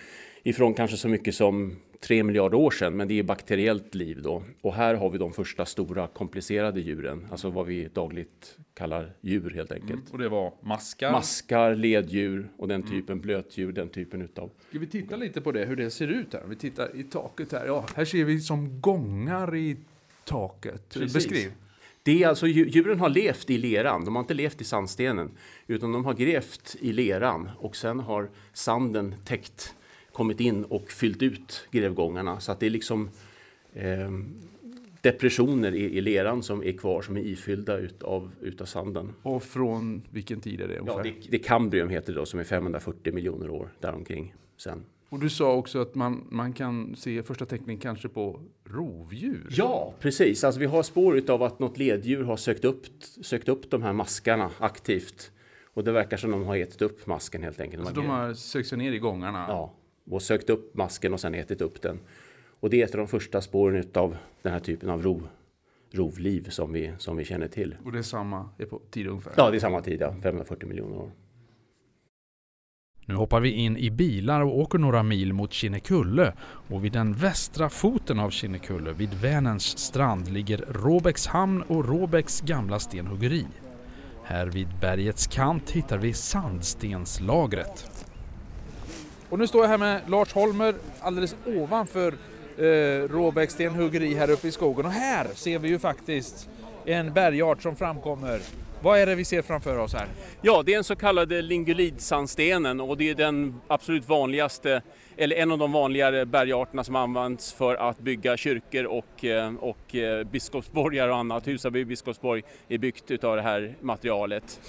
ifrån 0.43 0.75
kanske 0.75 0.97
så 0.97 1.09
mycket 1.09 1.35
som 1.35 1.77
tre 2.01 2.23
miljarder 2.23 2.59
år 2.59 2.71
sedan, 2.71 2.97
men 2.97 3.09
det 3.09 3.19
är 3.19 3.23
bakteriellt 3.23 3.95
liv 3.95 4.23
då. 4.23 4.43
Och 4.61 4.75
här 4.75 4.95
har 4.95 5.11
vi 5.11 5.19
de 5.19 5.33
första 5.33 5.67
stora 5.67 6.07
komplicerade 6.07 6.81
djuren, 6.81 7.27
alltså 7.31 7.51
vad 7.51 7.67
vi 7.67 7.89
dagligt 7.89 8.57
kallar 8.75 9.13
djur 9.21 9.51
helt 9.51 9.73
enkelt. 9.73 9.91
Mm, 9.93 10.13
och 10.13 10.19
det 10.19 10.29
var 10.29 10.53
maskar? 10.61 11.13
Maskar, 11.13 11.75
leddjur 11.75 12.49
och 12.57 12.69
den 12.69 12.81
mm. 12.81 12.93
typen, 12.93 13.13
mm. 13.13 13.23
blötdjur, 13.23 13.73
den 13.73 13.89
typen 13.89 14.23
utav. 14.23 14.51
Ska 14.69 14.79
vi 14.79 14.87
titta 14.87 15.17
lite 15.17 15.41
på 15.41 15.53
det, 15.53 15.65
hur 15.65 15.77
det 15.77 15.91
ser 15.91 16.09
ut 16.09 16.33
här? 16.33 16.43
Vi 16.49 16.57
tittar 16.57 16.97
i 16.97 17.03
taket 17.03 17.53
här. 17.53 17.67
Ja, 17.67 17.87
här 17.95 18.05
ser 18.05 18.25
vi 18.25 18.41
som 18.41 18.81
gångar 18.81 19.57
i 19.57 19.77
taket. 20.25 20.89
Precis. 20.95 21.15
Beskriv. 21.15 21.53
Det 22.03 22.23
är 22.23 22.29
alltså, 22.29 22.47
djuren 22.47 23.01
har 23.01 23.09
levt 23.09 23.51
i 23.51 23.59
leran, 23.59 24.05
de 24.05 24.17
har 24.17 24.23
inte 24.23 24.35
levt 24.35 24.61
i 24.61 24.65
sandstenen. 24.65 25.31
Utan 25.67 25.93
de 25.93 26.05
har 26.05 26.15
grävt 26.15 26.77
i 26.81 26.93
leran 26.93 27.51
och 27.59 27.77
sen 27.77 28.01
har 28.01 28.29
sanden 28.53 29.15
täckt 29.25 29.75
kommit 30.19 30.41
in 30.41 30.65
och 30.65 30.91
fyllt 30.91 31.23
ut 31.23 31.69
grävgångarna. 31.71 32.41
Så 32.41 32.53
att 32.53 32.61
det 32.61 32.67
är 32.67 32.71
liksom 32.71 33.11
eh, 33.73 34.11
depressioner 35.01 35.75
i, 35.75 35.99
i 35.99 36.01
leran 36.01 36.43
som 36.43 36.63
är 36.63 36.73
kvar 36.73 37.03
som 37.03 37.17
är 37.17 37.21
ifyllda 37.21 37.79
utav, 37.79 38.31
utav 38.41 38.65
sanden. 38.65 39.15
Och 39.23 39.43
från 39.43 40.03
vilken 40.11 40.41
tid 40.41 40.61
är 40.61 40.69
det 40.69 40.79
ungefär? 40.79 41.05
Ja, 41.05 41.13
det, 41.21 41.31
det 41.31 41.39
Kambrium 41.39 41.89
heter 41.89 42.13
det 42.13 42.19
då 42.19 42.27
som 42.27 42.41
är 42.41 42.45
540 42.45 43.15
miljoner 43.15 43.51
år 43.51 43.69
däromkring 43.81 44.35
sen. 44.57 44.85
Och 45.09 45.19
du 45.19 45.31
sa 45.31 45.55
också 45.55 45.81
att 45.81 45.95
man, 45.95 46.27
man 46.31 46.53
kan 46.53 46.97
se 46.97 47.23
första 47.23 47.47
tecknen 47.47 47.79
kanske 47.79 48.09
på 48.09 48.41
rovdjur? 48.65 49.47
Ja, 49.51 49.95
precis. 50.01 50.45
Alltså 50.45 50.61
vi 50.61 50.67
har 50.67 50.83
spår 50.83 51.31
av 51.31 51.43
att 51.43 51.59
något 51.59 51.79
leddjur 51.79 52.25
har 52.25 52.37
sökt 52.37 52.65
upp, 52.65 52.87
sökt 53.23 53.49
upp 53.49 53.71
de 53.71 53.83
här 53.83 53.93
maskarna 53.93 54.51
aktivt. 54.59 55.31
Och 55.75 55.85
det 55.85 55.93
verkar 55.93 56.17
som 56.17 56.31
de 56.31 56.45
har 56.45 56.57
ätit 56.57 56.83
upp 56.83 57.07
masken 57.07 57.43
helt 57.43 57.61
enkelt. 57.61 57.87
Alltså 57.87 58.01
de 58.01 58.09
har 58.09 58.35
sökt 58.35 58.69
sig 58.69 58.79
ner 58.79 58.93
i 58.93 58.99
gångarna? 58.99 59.45
Ja, 59.49 59.75
och 60.11 60.23
sökt 60.23 60.51
upp 60.51 60.75
masken 60.75 61.13
och 61.13 61.21
sen 61.21 61.35
ätit 61.35 61.61
upp 61.61 61.83
den. 61.83 62.01
Och 62.61 62.71
det 62.71 62.81
är 62.81 62.85
ett 62.85 62.95
av 62.95 62.99
de 62.99 63.09
första 63.09 63.41
spåren 63.41 63.85
av 63.95 64.17
den 64.43 64.53
här 64.53 64.61
typen 64.61 64.91
av 64.91 65.03
rov, 65.03 65.29
rovliv 65.91 66.49
som 66.49 66.73
vi, 66.73 66.93
som 66.99 67.17
vi 67.17 67.25
känner 67.25 67.49
till. 67.49 67.77
Och 67.85 67.93
det 67.93 67.99
är 67.99 68.03
samma 68.03 68.49
är 68.59 68.67
på 68.67 68.81
tid 68.91 69.07
ungefär? 69.07 69.33
Ja, 69.37 69.51
det 69.51 69.57
är 69.57 69.61
samma 69.61 69.81
tid, 69.81 70.01
ja. 70.01 70.15
540 70.23 70.69
miljoner 70.69 70.97
år. 70.97 71.11
Nu 73.09 73.15
hoppar 73.15 73.41
vi 73.41 73.51
in 73.51 73.77
i 73.77 73.91
bilar 73.91 74.41
och 74.41 74.59
åker 74.59 74.79
några 74.79 75.03
mil 75.03 75.33
mot 75.33 75.53
Kinnekulle 75.53 76.33
och 76.43 76.85
vid 76.85 76.93
den 76.93 77.13
västra 77.13 77.69
foten 77.69 78.19
av 78.19 78.31
Kinnekulle, 78.31 78.93
vid 78.93 79.15
Vänerns 79.15 79.79
strand, 79.79 80.29
ligger 80.29 80.59
Råbäcks 80.69 81.27
hamn 81.27 81.63
och 81.63 81.89
Råbäcks 81.89 82.41
gamla 82.41 82.79
stenhuggeri. 82.79 83.47
Här 84.25 84.47
vid 84.47 84.69
bergets 84.81 85.27
kant 85.27 85.71
hittar 85.71 85.99
vi 85.99 86.13
sandstenslagret. 86.13 87.98
Och 89.31 89.39
nu 89.39 89.47
står 89.47 89.63
jag 89.63 89.69
här 89.69 89.79
med 89.79 90.01
Lars 90.07 90.33
Holmer 90.33 90.75
alldeles 91.01 91.37
ovanför 91.47 92.15
eh, 92.59 92.65
Råbäcks 93.09 93.55
stenhuggeri 93.55 94.15
här 94.15 94.31
uppe 94.31 94.49
i 94.49 94.53
skogen 94.53 94.87
och 94.87 94.93
här 94.93 95.27
ser 95.35 95.59
vi 95.59 95.69
ju 95.69 95.79
faktiskt 95.79 96.49
en 96.85 97.13
bergart 97.13 97.63
som 97.63 97.77
framkommer 97.77 98.41
vad 98.83 98.99
är 98.99 99.07
det 99.07 99.15
vi 99.15 99.25
ser 99.25 99.43
framför 99.43 99.79
oss 99.79 99.95
här? 99.95 100.07
Ja, 100.43 100.63
det 100.67 100.73
är 100.73 100.75
den 100.75 100.85
så 100.85 100.97
kallade 100.97 101.43
lingulidsandstenen 101.43 102.81
och 102.81 102.97
det 102.97 103.11
är 103.11 103.15
den 103.15 103.61
absolut 103.69 104.09
vanligaste, 104.09 104.83
eller 105.17 105.37
en 105.37 105.53
av 105.53 105.59
de 105.59 105.73
vanligare 105.73 106.27
bergarterna 106.27 106.85
som 106.85 106.97
används 106.97 107.53
för 107.53 107.75
att 107.75 107.99
bygga 107.99 108.37
kyrkor 108.37 108.85
och, 108.85 109.25
eh, 109.25 109.55
och 109.55 109.95
eh, 109.95 110.25
biskopsborgar 110.25 111.09
och 111.09 111.17
annat. 111.17 111.47
Husaby 111.47 111.85
biskopsborg 111.85 112.43
är 112.69 112.79
byggt 112.79 113.11
utav 113.11 113.37
det 113.37 113.43
här 113.43 113.75
materialet. 113.81 114.61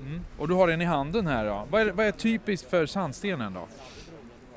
Mm. 0.00 0.20
Och 0.38 0.48
du 0.48 0.54
har 0.54 0.68
den 0.68 0.80
i 0.80 0.84
handen 0.84 1.26
här 1.26 1.46
då. 1.46 1.66
Vad 1.70 1.80
är, 1.80 1.92
vad 1.92 2.06
är 2.06 2.10
typiskt 2.12 2.70
för 2.70 2.86
sandstenen 2.86 3.54
då? 3.54 3.66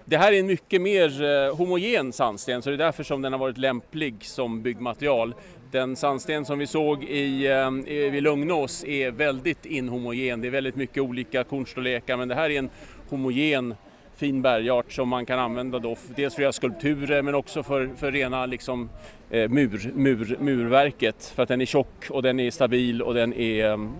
Det 0.06 0.18
här 0.18 0.34
är 0.34 0.40
en 0.40 0.48
mycket 0.48 0.82
mer 0.82 1.24
eh, 1.24 1.56
homogen 1.56 2.14
sandsten 2.14 2.62
så 2.62 2.70
det 2.70 2.76
är 2.76 2.78
därför 2.78 3.04
som 3.04 3.22
den 3.22 3.34
har 3.34 3.40
varit 3.40 3.58
lämplig 3.58 4.26
som 4.26 4.62
byggmaterial. 4.62 5.36
Den 5.72 5.96
sandsten 5.96 6.46
som 6.46 6.60
vi 6.60 6.68
såg 6.68 7.04
i, 7.04 7.48
eh, 7.48 7.94
i, 7.94 8.10
vid 8.10 8.24
Lugnås 8.24 8.84
är 8.84 9.12
väldigt 9.12 9.66
inhomogen. 9.66 10.42
Det 10.42 10.48
är 10.48 10.52
väldigt 10.52 10.76
mycket 10.76 11.04
olika 11.04 11.44
kornstorlekar 11.44 12.18
men 12.18 12.28
det 12.28 12.36
här 12.36 12.50
är 12.50 12.60
en 12.60 12.70
homogen 13.10 13.76
fin 14.16 14.42
bergart 14.42 14.92
som 14.92 15.10
man 15.10 15.26
kan 15.26 15.40
använda 15.40 15.80
då, 15.80 15.96
dels 16.16 16.36
för 16.36 16.42
att 16.42 16.44
göra 16.44 16.52
skulpturer 16.52 17.22
men 17.22 17.36
också 17.36 17.64
för, 17.64 17.90
för 17.96 18.12
rena 18.12 18.46
liksom, 18.46 18.90
eh, 19.30 19.50
mur, 19.50 19.92
mur, 19.96 20.38
murverket. 20.40 21.34
För 21.36 21.44
att 21.44 21.50
den 21.50 21.62
är 21.62 21.66
tjock 21.66 22.10
och 22.10 22.24
den 22.24 22.40
är 22.40 22.52
stabil 22.52 23.02
och 23.02 23.14
den 23.14 23.34
är 23.34 23.66
mm, 23.66 23.92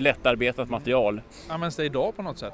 lättarbetat 0.00 0.70
material. 0.70 1.20
Används 1.48 1.76
det 1.76 1.84
idag 1.84 2.16
på 2.16 2.22
något 2.22 2.38
sätt? 2.38 2.52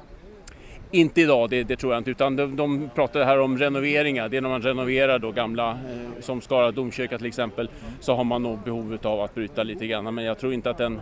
Inte 0.91 1.21
idag, 1.21 1.49
det, 1.49 1.63
det, 1.63 1.75
tror 1.75 1.93
jag 1.93 1.99
inte, 1.99 2.11
utan 2.11 2.35
de, 2.35 2.55
de 2.55 2.89
pratar 2.95 3.25
här 3.25 3.39
om 3.39 3.57
renoveringar. 3.57 4.29
Det 4.29 4.37
är 4.37 4.41
när 4.41 4.49
man 4.49 4.61
renoverar 4.61 5.19
då 5.19 5.31
gamla, 5.31 5.71
eh, 5.71 6.21
som 6.21 6.41
Skara 6.41 6.71
domkyrka 6.71 7.17
till 7.17 7.27
exempel, 7.27 7.69
så 7.99 8.15
har 8.15 8.23
man 8.23 8.43
nog 8.43 8.59
behov 8.59 8.97
av 9.03 9.21
att 9.21 9.35
bryta 9.35 9.63
lite 9.63 9.87
grann. 9.87 10.15
Men 10.15 10.25
jag 10.25 10.39
tror 10.39 10.53
inte 10.53 10.69
att 10.69 10.77
den, 10.77 11.01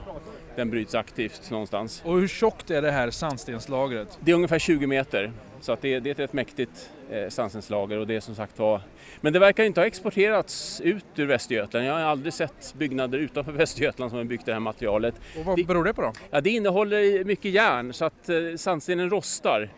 den 0.55 0.69
bryts 0.69 0.95
aktivt 0.95 1.51
någonstans. 1.51 2.01
Och 2.05 2.19
hur 2.19 2.27
tjockt 2.27 2.71
är 2.71 2.81
det 2.81 2.91
här 2.91 3.11
sandstenslagret? 3.11 4.19
Det 4.19 4.31
är 4.31 4.35
ungefär 4.35 4.59
20 4.59 4.87
meter, 4.87 5.31
så 5.61 5.71
att 5.71 5.81
det, 5.81 5.99
det 5.99 6.09
är 6.09 6.11
ett 6.11 6.19
rätt 6.19 6.33
mäktigt 6.33 6.89
eh, 7.11 7.29
sandstenslager 7.29 7.97
och 7.97 8.07
det 8.07 8.15
är 8.15 8.19
som 8.19 8.35
sagt 8.35 8.59
var... 8.59 8.81
Men 9.21 9.33
det 9.33 9.39
verkar 9.39 9.63
inte 9.63 9.81
ha 9.81 9.85
exporterats 9.85 10.81
ut 10.81 11.05
ur 11.15 11.25
Västergötland. 11.25 11.85
Jag 11.85 11.93
har 11.93 11.99
aldrig 11.99 12.33
sett 12.33 12.73
byggnader 12.77 13.17
utanför 13.17 13.51
Västergötland 13.61 14.11
som 14.11 14.17
har 14.17 14.25
byggt 14.25 14.45
det 14.45 14.53
här 14.53 14.59
materialet. 14.59 15.15
Och 15.39 15.45
vad 15.45 15.65
beror 15.65 15.83
det 15.83 15.93
på 15.93 16.01
då? 16.01 16.13
Ja, 16.31 16.41
det 16.41 16.49
innehåller 16.49 17.23
mycket 17.23 17.51
järn 17.51 17.93
så 17.93 18.05
att 18.05 18.29
eh, 18.29 18.35
sandstenen 18.55 19.09
rostar 19.09 19.69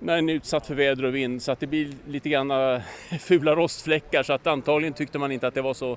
när 0.00 0.16
den 0.16 0.28
är 0.28 0.34
utsatt 0.34 0.66
för 0.66 0.74
väder 0.74 1.04
och 1.04 1.14
vind 1.14 1.42
så 1.42 1.52
att 1.52 1.60
det 1.60 1.66
blir 1.66 1.94
lite 2.08 2.28
grann 2.28 2.50
eh, 2.50 2.80
fula 3.20 3.54
rostfläckar 3.54 4.22
så 4.22 4.32
att 4.32 4.46
antagligen 4.46 4.94
tyckte 4.94 5.18
man 5.18 5.32
inte 5.32 5.46
att 5.46 5.54
det 5.54 5.62
var 5.62 5.74
så 5.74 5.96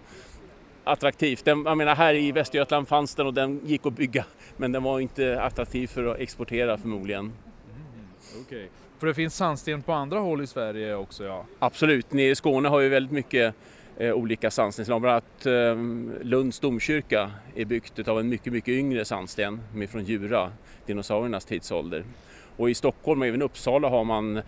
attraktivt. 0.83 1.45
Den, 1.45 1.63
jag 1.65 1.77
menar 1.77 1.95
här 1.95 2.13
i 2.13 2.31
Västergötland 2.31 2.87
fanns 2.87 3.15
den 3.15 3.27
och 3.27 3.33
den 3.33 3.61
gick 3.65 3.85
att 3.85 3.93
bygga 3.93 4.25
men 4.57 4.71
den 4.71 4.83
var 4.83 4.99
inte 4.99 5.41
attraktiv 5.41 5.87
för 5.87 6.05
att 6.05 6.19
exportera 6.19 6.77
förmodligen. 6.77 7.21
Mm, 7.21 8.41
okay. 8.41 8.67
För 9.03 9.07
det 9.07 9.13
finns 9.13 9.35
sandsten 9.35 9.81
på 9.81 9.93
andra 9.93 10.19
håll 10.19 10.41
i 10.41 10.47
Sverige 10.47 10.95
också 10.95 11.23
ja? 11.23 11.45
Absolut, 11.59 12.13
nere 12.13 12.29
i 12.29 12.35
Skåne 12.35 12.69
har 12.69 12.79
vi 12.79 12.89
väldigt 12.89 13.11
mycket 13.11 13.55
eh, 13.97 14.13
olika 14.13 14.51
sandstenslag. 14.51 15.01
Bland 15.01 15.13
annat 15.13 15.45
eh, 15.45 16.25
Lunds 16.25 16.59
domkyrka 16.59 17.31
är 17.55 17.65
byggt 17.65 18.07
av 18.07 18.19
en 18.19 18.29
mycket, 18.29 18.53
mycket 18.53 18.71
yngre 18.71 19.05
sandsten 19.05 19.61
med 19.73 19.89
från 19.89 20.03
Djura, 20.03 20.51
dinosauriernas 20.85 21.45
tidsålder. 21.45 22.03
Och 22.57 22.69
i 22.69 22.73
Stockholm 22.73 23.21
och 23.21 23.27
även 23.27 23.41
Uppsala 23.41 23.89
har 23.89 24.03
man 24.03 24.41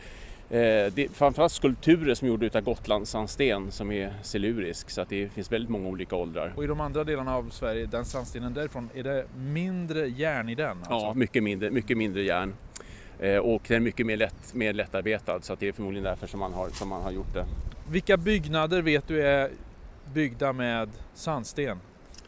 Eh, 0.50 0.93
det 0.93 0.97
är 0.97 1.13
framförallt 1.13 1.51
skulpturer 1.51 2.15
som 2.15 2.27
är 2.27 2.29
gjorda 2.29 2.57
av 2.57 2.63
Gotlandssandsten 2.63 3.71
som 3.71 3.91
är 3.91 4.13
silurisk 4.21 4.89
så 4.89 5.01
att 5.01 5.09
det 5.09 5.29
finns 5.29 5.51
väldigt 5.51 5.69
många 5.69 5.89
olika 5.89 6.15
åldrar. 6.15 6.53
Och 6.55 6.63
i 6.63 6.67
de 6.67 6.81
andra 6.81 7.03
delarna 7.03 7.35
av 7.35 7.50
Sverige, 7.50 7.85
den 7.85 8.05
sandstenen 8.05 8.53
därifrån, 8.53 8.89
är 8.93 9.03
det 9.03 9.25
mindre 9.38 10.07
järn 10.07 10.50
i 10.50 10.55
den? 10.55 10.77
Alltså? 10.77 10.93
Ja, 10.93 11.13
mycket 11.13 11.43
mindre, 11.43 11.71
mycket 11.71 11.97
mindre 11.97 12.24
järn. 12.24 12.53
Eh, 13.19 13.38
och 13.38 13.62
den 13.67 13.77
är 13.77 13.79
mycket 13.79 14.05
mer, 14.05 14.17
lätt, 14.17 14.53
mer 14.53 14.74
lättarbetad 14.74 15.41
så 15.41 15.55
det 15.60 15.67
är 15.67 15.72
förmodligen 15.72 16.03
därför 16.03 16.27
som 16.27 16.39
man, 16.39 16.53
har, 16.53 16.69
som 16.69 16.89
man 16.89 17.01
har 17.01 17.12
gjort 17.12 17.34
det. 17.34 17.45
Vilka 17.89 18.17
byggnader 18.17 18.81
vet 18.81 19.07
du 19.07 19.22
är 19.27 19.50
byggda 20.13 20.53
med 20.53 20.89
sandsten? 21.13 21.79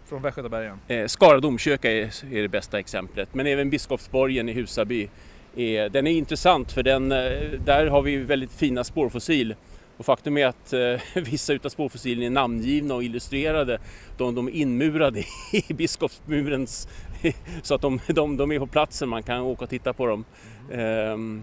Från 0.06 0.22
Västgötabergen? 0.22 0.80
Eh, 0.88 1.08
Skara 1.08 1.40
domkyrka 1.40 1.92
är, 1.92 2.34
är 2.34 2.42
det 2.42 2.48
bästa 2.48 2.80
exemplet 2.80 3.34
men 3.34 3.48
även 3.48 3.70
Biskopsborgen 3.70 4.50
i 4.50 4.54
Husaby 4.54 5.10
är, 5.56 5.90
den 5.90 6.08
är 6.08 6.12
intressant 6.12 6.72
för 6.72 6.84
den, 6.84 7.12
eh, 7.12 7.18
där 7.66 7.88
har 7.88 8.02
vi 8.02 8.18
väldigt 8.18 8.52
fina 8.52 8.84
spårfossil. 8.84 9.56
Och 9.98 10.06
faktum 10.06 10.38
är 10.38 10.46
att 10.46 10.74
eh, 10.74 11.00
vissa 11.24 11.54
utav 11.54 11.70
spårfossilerna 11.70 12.26
är 12.26 12.30
namngivna 12.30 12.96
och 12.96 13.04
illustrerade. 13.04 13.80
De, 14.18 14.36
de 14.36 14.48
är 14.48 14.52
inmurade 14.52 15.24
i 15.52 15.74
Biskopsmurens... 15.74 16.88
så 17.62 17.76
att 17.76 17.82
de, 17.82 18.00
de, 18.08 18.38
de 18.38 18.52
är 18.52 18.60
på 18.60 18.68
platsen, 18.68 19.10
man 19.10 19.24
kan 19.24 19.42
åka 19.42 19.64
och 19.64 19.70
titta 19.70 19.94
på 19.94 20.06
dem. 20.06 20.26
Mm. 20.72 21.42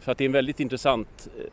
för 0.00 0.12
att 0.12 0.18
det 0.18 0.24
är 0.24 0.26
en 0.26 0.32
väldigt 0.32 0.60
intressant 0.60 1.28
eh, 1.38 1.44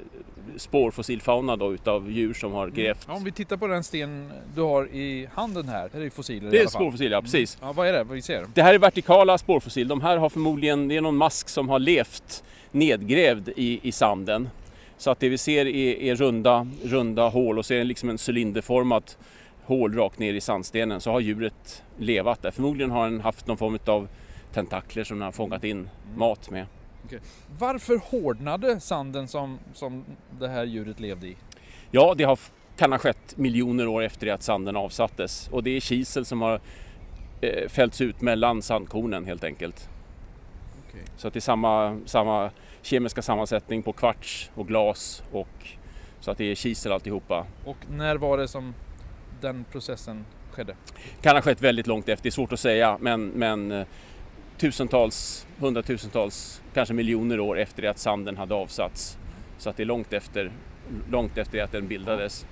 spårfossilfauna 0.57 1.55
då 1.55 1.73
utav 1.73 2.11
djur 2.11 2.33
som 2.33 2.53
har 2.53 2.63
mm. 2.63 2.75
grävt. 2.75 3.05
Ja, 3.07 3.13
om 3.13 3.23
vi 3.23 3.31
tittar 3.31 3.57
på 3.57 3.67
den 3.67 3.83
sten 3.83 4.31
du 4.55 4.61
har 4.61 4.87
i 4.87 5.29
handen 5.33 5.67
här, 5.67 5.89
det 5.93 6.05
är 6.05 6.09
fossiler 6.09 6.51
Det 6.51 6.61
är 6.61 6.67
spårfossiler, 6.67 7.11
ja 7.11 7.21
precis. 7.21 7.57
Mm. 7.57 7.67
Ja, 7.67 7.73
vad 7.73 7.87
är 7.87 7.93
det 7.93 8.03
vi 8.03 8.21
ser? 8.21 8.45
Det 8.53 8.61
här 8.61 8.73
är 8.73 8.79
vertikala 8.79 9.37
spårfossil. 9.37 9.87
De 9.87 10.01
här 10.01 10.17
har 10.17 10.29
förmodligen, 10.29 10.87
det 10.87 10.97
är 10.97 11.01
någon 11.01 11.17
mask 11.17 11.49
som 11.49 11.69
har 11.69 11.79
levt 11.79 12.43
nedgrävd 12.71 13.49
i, 13.55 13.79
i 13.83 13.91
sanden. 13.91 14.49
Så 14.99 15.11
att 15.11 15.19
det 15.19 15.29
vi 15.29 15.37
ser 15.37 15.65
är, 15.65 16.01
är 16.01 16.15
runda, 16.15 16.67
runda 16.83 17.29
hål 17.29 17.57
och 17.57 17.65
så 17.65 17.73
är 17.73 17.77
det 17.77 17.83
liksom 17.83 18.09
en 18.09 18.17
cylinderformat 18.27 19.17
hål 19.63 19.95
rakt 19.95 20.19
ner 20.19 20.33
i 20.33 20.41
sandstenen 20.41 21.01
så 21.01 21.11
har 21.11 21.19
djuret 21.19 21.83
levat 21.97 22.41
där. 22.41 22.51
Förmodligen 22.51 22.91
har 22.91 23.03
den 23.03 23.21
haft 23.21 23.47
någon 23.47 23.57
form 23.57 23.79
av 23.85 24.07
tentakler 24.53 25.03
som 25.03 25.17
den 25.17 25.25
har 25.25 25.31
fångat 25.31 25.63
in 25.63 25.89
mat 26.15 26.49
med. 26.49 26.65
Varför 27.59 27.97
hårdnade 27.97 28.79
sanden 28.79 29.27
som, 29.27 29.59
som 29.73 30.05
det 30.39 30.47
här 30.47 30.63
djuret 30.63 30.99
levde 30.99 31.27
i? 31.27 31.35
Ja, 31.91 32.13
det 32.17 32.23
har, 32.23 32.39
kan 32.77 32.91
ha 32.91 32.99
skett 32.99 33.37
miljoner 33.37 33.87
år 33.87 34.03
efter 34.03 34.25
det 34.25 34.33
att 34.33 34.43
sanden 34.43 34.75
avsattes 34.75 35.49
och 35.51 35.63
det 35.63 35.69
är 35.69 35.79
kisel 35.79 36.25
som 36.25 36.41
har 36.41 36.61
eh, 37.41 37.69
fällts 37.69 38.01
ut 38.01 38.21
mellan 38.21 38.61
sandkornen 38.61 39.25
helt 39.25 39.43
enkelt. 39.43 39.89
Okej. 40.87 41.01
Så 41.17 41.27
att 41.27 41.33
det 41.33 41.39
är 41.39 41.41
samma, 41.41 41.99
samma 42.05 42.51
kemiska 42.81 43.21
sammansättning 43.21 43.83
på 43.83 43.93
kvarts 43.93 44.51
och 44.55 44.67
glas 44.67 45.23
och 45.31 45.67
så 46.19 46.31
att 46.31 46.37
det 46.37 46.51
är 46.51 46.55
kisel 46.55 46.91
alltihopa. 46.91 47.45
Och 47.65 47.77
när 47.89 48.15
var 48.15 48.37
det 48.37 48.47
som 48.47 48.73
den 49.41 49.65
processen 49.71 50.25
skedde? 50.51 50.75
Kan 51.21 51.35
ha 51.35 51.41
skett 51.41 51.61
väldigt 51.61 51.87
långt 51.87 52.09
efter, 52.09 52.23
det 52.23 52.29
är 52.29 52.31
svårt 52.31 52.53
att 52.53 52.59
säga 52.59 52.97
men, 53.01 53.27
men 53.27 53.71
eh, 53.71 53.85
tusentals, 54.57 55.47
hundratusentals, 55.59 56.61
kanske 56.73 56.93
miljoner 56.93 57.39
år 57.39 57.59
efter 57.59 57.81
det 57.81 57.87
att 57.87 57.99
sanden 57.99 58.37
hade 58.37 58.55
avsatts. 58.55 59.17
Så 59.57 59.69
att 59.69 59.77
det 59.77 59.83
är 59.83 59.85
långt 59.85 60.13
efter, 60.13 60.51
långt 61.09 61.37
efter 61.37 61.57
det 61.57 61.63
att 61.63 61.71
den 61.71 61.87
bildades. 61.87 62.45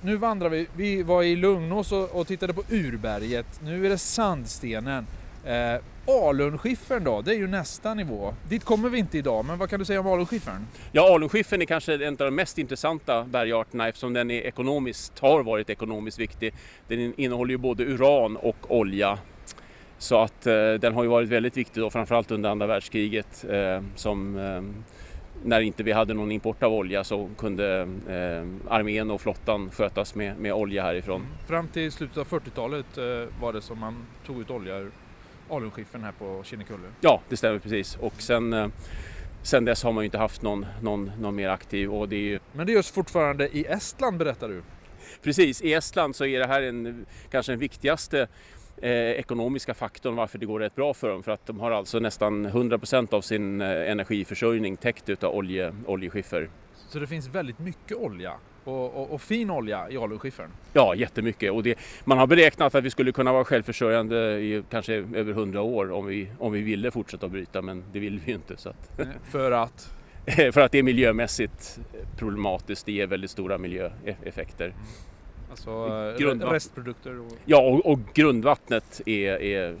Nu 0.00 0.16
vandrar 0.16 0.48
vi. 0.48 0.66
Vi 0.76 1.02
var 1.02 1.22
i 1.22 1.36
Lugnås 1.36 1.92
och, 1.92 2.10
och 2.10 2.26
tittade 2.26 2.54
på 2.54 2.62
urberget. 2.70 3.60
Nu 3.62 3.86
är 3.86 3.90
det 3.90 3.98
sandstenen. 3.98 5.06
Eh, 5.44 5.76
alunskiffern 6.06 7.04
då, 7.04 7.22
det 7.22 7.34
är 7.34 7.38
ju 7.38 7.46
nästa 7.46 7.94
nivå. 7.94 8.34
Dit 8.48 8.64
kommer 8.64 8.88
vi 8.88 8.98
inte 8.98 9.18
idag, 9.18 9.44
men 9.44 9.58
vad 9.58 9.70
kan 9.70 9.78
du 9.78 9.84
säga 9.84 10.00
om 10.00 10.06
alunskiffern? 10.06 10.66
Ja, 10.92 11.14
alunskiffern 11.14 11.62
är 11.62 11.66
kanske 11.66 11.94
en 12.06 12.12
av 12.12 12.16
de 12.16 12.30
mest 12.30 12.58
intressanta 12.58 13.24
bergarterna 13.24 13.88
eftersom 13.88 14.12
den 14.12 14.30
är 14.30 14.40
ekonomiskt, 14.40 15.18
har 15.18 15.42
varit 15.42 15.70
ekonomiskt 15.70 16.18
viktig. 16.18 16.54
Den 16.88 17.14
innehåller 17.20 17.50
ju 17.50 17.58
både 17.58 17.84
uran 17.84 18.36
och 18.36 18.56
olja. 18.68 19.18
Så 19.98 20.20
att 20.20 20.46
eh, 20.46 20.72
den 20.72 20.94
har 20.94 21.02
ju 21.02 21.08
varit 21.08 21.28
väldigt 21.28 21.56
viktig 21.56 21.82
då, 21.82 21.90
framförallt 21.90 22.30
under 22.30 22.50
andra 22.50 22.66
världskriget 22.66 23.44
eh, 23.50 23.82
som 23.94 24.38
eh, 24.38 24.62
när 25.44 25.60
inte 25.60 25.82
vi 25.82 25.92
hade 25.92 26.14
någon 26.14 26.32
import 26.32 26.62
av 26.62 26.72
olja 26.72 27.04
så 27.04 27.30
kunde 27.38 27.80
eh, 28.08 28.72
armén 28.72 29.10
och 29.10 29.20
flottan 29.20 29.70
skötas 29.70 30.14
med, 30.14 30.38
med 30.38 30.52
olja 30.52 30.82
härifrån. 30.82 31.26
Fram 31.46 31.68
till 31.68 31.92
slutet 31.92 32.18
av 32.18 32.26
40-talet 32.26 32.98
eh, 32.98 33.04
var 33.40 33.52
det 33.52 33.60
som 33.62 33.78
man 33.78 34.06
tog 34.26 34.40
ut 34.40 34.50
olja 34.50 34.76
ur 34.76 34.90
alunskiffern 35.56 36.04
här 36.04 36.12
på 36.12 36.42
Kinnekulle. 36.44 36.88
Ja, 37.00 37.20
det 37.28 37.36
stämmer 37.36 37.58
precis. 37.58 37.96
Och 37.96 38.14
sen, 38.18 38.52
eh, 38.52 38.68
sen 39.42 39.64
dess 39.64 39.82
har 39.82 39.92
man 39.92 40.04
ju 40.04 40.06
inte 40.06 40.18
haft 40.18 40.42
någon, 40.42 40.66
någon, 40.82 41.12
någon 41.20 41.34
mer 41.34 41.48
aktiv 41.48 41.90
och 41.90 42.08
det 42.08 42.16
är 42.16 42.20
ju 42.20 42.38
Men 42.52 42.66
det 42.66 42.72
görs 42.72 42.90
fortfarande 42.90 43.56
i 43.56 43.64
Estland 43.64 44.18
berättar 44.18 44.48
du? 44.48 44.62
Precis, 45.22 45.62
i 45.62 45.72
Estland 45.72 46.16
så 46.16 46.24
är 46.24 46.38
det 46.38 46.46
här 46.46 46.62
en, 46.62 47.06
kanske 47.30 47.52
den 47.52 47.58
viktigaste 47.58 48.28
eh, 48.76 48.90
ekonomiska 48.90 49.74
faktorn 49.74 50.16
varför 50.16 50.38
det 50.38 50.46
går 50.46 50.60
rätt 50.60 50.74
bra 50.74 50.94
för 50.94 51.08
dem. 51.08 51.22
För 51.22 51.32
att 51.32 51.46
de 51.46 51.60
har 51.60 51.70
alltså 51.70 51.98
nästan 51.98 52.46
100% 52.46 53.14
av 53.14 53.20
sin 53.20 53.60
eh, 53.60 53.90
energiförsörjning 53.90 54.76
täckt 54.76 55.08
utav 55.08 55.34
olje, 55.34 55.74
oljeskiffer. 55.86 56.50
Så 56.88 56.98
det 56.98 57.06
finns 57.06 57.28
väldigt 57.28 57.58
mycket 57.58 57.96
olja 57.96 58.32
och, 58.64 58.96
och, 58.96 59.12
och 59.12 59.20
fin 59.20 59.50
olja 59.50 59.90
i 59.90 59.96
alunskiffern. 59.96 60.50
Ja, 60.72 60.94
jättemycket. 60.94 61.52
Och 61.52 61.62
det, 61.62 61.78
man 62.04 62.18
har 62.18 62.26
beräknat 62.26 62.74
att 62.74 62.84
vi 62.84 62.90
skulle 62.90 63.12
kunna 63.12 63.32
vara 63.32 63.44
självförsörjande 63.44 64.16
i 64.40 64.62
kanske 64.70 64.94
över 64.94 65.32
100 65.32 65.62
år 65.62 65.92
om 65.92 66.06
vi, 66.06 66.28
om 66.38 66.52
vi 66.52 66.62
ville 66.62 66.90
fortsätta 66.90 67.26
att 67.26 67.32
bryta, 67.32 67.62
men 67.62 67.84
det 67.92 67.98
vill 67.98 68.20
vi 68.24 68.30
ju 68.30 68.36
inte. 68.36 68.56
Så 68.56 68.68
att, 68.68 68.90
För 69.30 69.50
att? 69.52 69.94
för 70.52 70.60
att 70.60 70.72
det 70.72 70.78
är 70.78 70.82
miljömässigt 70.82 71.78
problematiskt, 72.16 72.86
det 72.86 72.92
ger 72.92 73.06
väldigt 73.06 73.30
stora 73.30 73.58
miljöeffekter. 73.58 74.74
Alltså 75.50 75.70
eh, 75.70 76.18
Grundvatten. 76.18 76.54
restprodukter 76.54 77.20
och... 77.20 77.32
Ja, 77.44 77.58
och, 77.58 77.86
och 77.86 77.98
grundvattnet 78.14 79.00
är, 79.06 79.42
är 79.42 79.76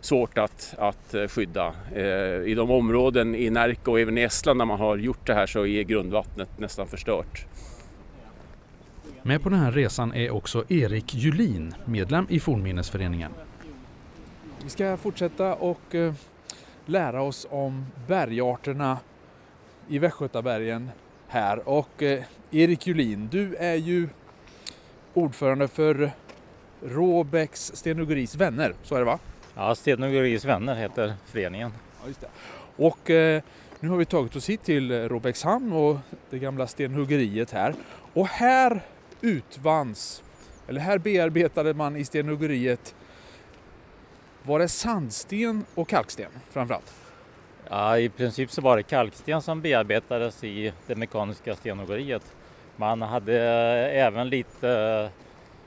svårt 0.00 0.38
att, 0.38 0.74
att 0.78 1.14
eh, 1.14 1.26
skydda. 1.26 1.74
Eh, 1.94 2.04
I 2.44 2.54
de 2.56 2.70
områden 2.70 3.34
i 3.34 3.50
Närke 3.50 3.90
och 3.90 4.00
även 4.00 4.18
i 4.18 4.22
Estland 4.22 4.60
där 4.60 4.64
man 4.66 4.78
har 4.78 4.96
gjort 4.96 5.26
det 5.26 5.34
här 5.34 5.46
så 5.46 5.66
är 5.66 5.82
grundvattnet 5.82 6.58
nästan 6.58 6.86
förstört. 6.86 7.46
Med 9.24 9.42
på 9.42 9.48
den 9.48 9.58
här 9.58 9.72
resan 9.72 10.14
är 10.14 10.30
också 10.30 10.64
Erik 10.68 11.14
Julin, 11.14 11.74
medlem 11.84 12.26
i 12.28 12.40
Fornminnesföreningen. 12.40 13.32
Vi 14.64 14.70
ska 14.70 14.96
fortsätta 14.96 15.54
och 15.54 15.94
eh, 15.94 16.14
lära 16.86 17.22
oss 17.22 17.46
om 17.50 17.86
bergarterna 18.08 18.98
i 19.88 19.98
Västgötabergen 19.98 20.90
här. 21.28 21.68
Och 21.68 22.02
eh, 22.02 22.22
Erik 22.50 22.86
Julin, 22.86 23.28
du 23.30 23.54
är 23.54 23.74
ju 23.74 24.08
ordförande 25.14 25.68
för 25.68 26.10
Råbäcks 26.82 27.72
Stenogoris 27.74 28.34
vänner, 28.34 28.74
så 28.82 28.94
är 28.94 28.98
det 28.98 29.04
va? 29.04 29.18
Ja, 29.54 29.74
Stenuggeris 29.74 30.44
vänner 30.44 30.74
heter 30.74 31.14
föreningen. 31.24 31.72
Ja, 32.02 32.08
just 32.08 32.20
det. 32.20 32.28
Och 32.76 33.10
eh, 33.10 33.42
nu 33.80 33.88
har 33.88 33.96
vi 33.96 34.04
tagit 34.04 34.36
oss 34.36 34.48
hit 34.48 34.62
till 34.62 35.08
Råbäckshamn 35.08 35.72
och 35.72 35.96
det 36.30 36.38
gamla 36.38 36.66
stenhuggeriet 36.66 37.50
här. 37.50 37.74
Och 38.12 38.26
här 38.26 38.82
utvanns, 39.22 40.22
eller 40.68 40.80
här 40.80 40.98
bearbetade 40.98 41.74
man 41.74 41.96
i 41.96 42.04
stenhuggeriet 42.04 42.94
var 44.42 44.58
det 44.58 44.68
sandsten 44.68 45.64
och 45.74 45.88
kalksten 45.88 46.30
framförallt? 46.50 46.94
Ja, 47.68 47.98
I 47.98 48.08
princip 48.08 48.50
så 48.50 48.60
var 48.60 48.76
det 48.76 48.82
kalksten 48.82 49.42
som 49.42 49.60
bearbetades 49.60 50.44
i 50.44 50.72
det 50.86 50.96
mekaniska 50.96 51.56
stenhuggeriet. 51.56 52.36
Man 52.76 53.02
hade 53.02 53.36
eh, 53.36 54.04
även 54.06 54.28
lite 54.28 54.70
eh, 54.70 55.10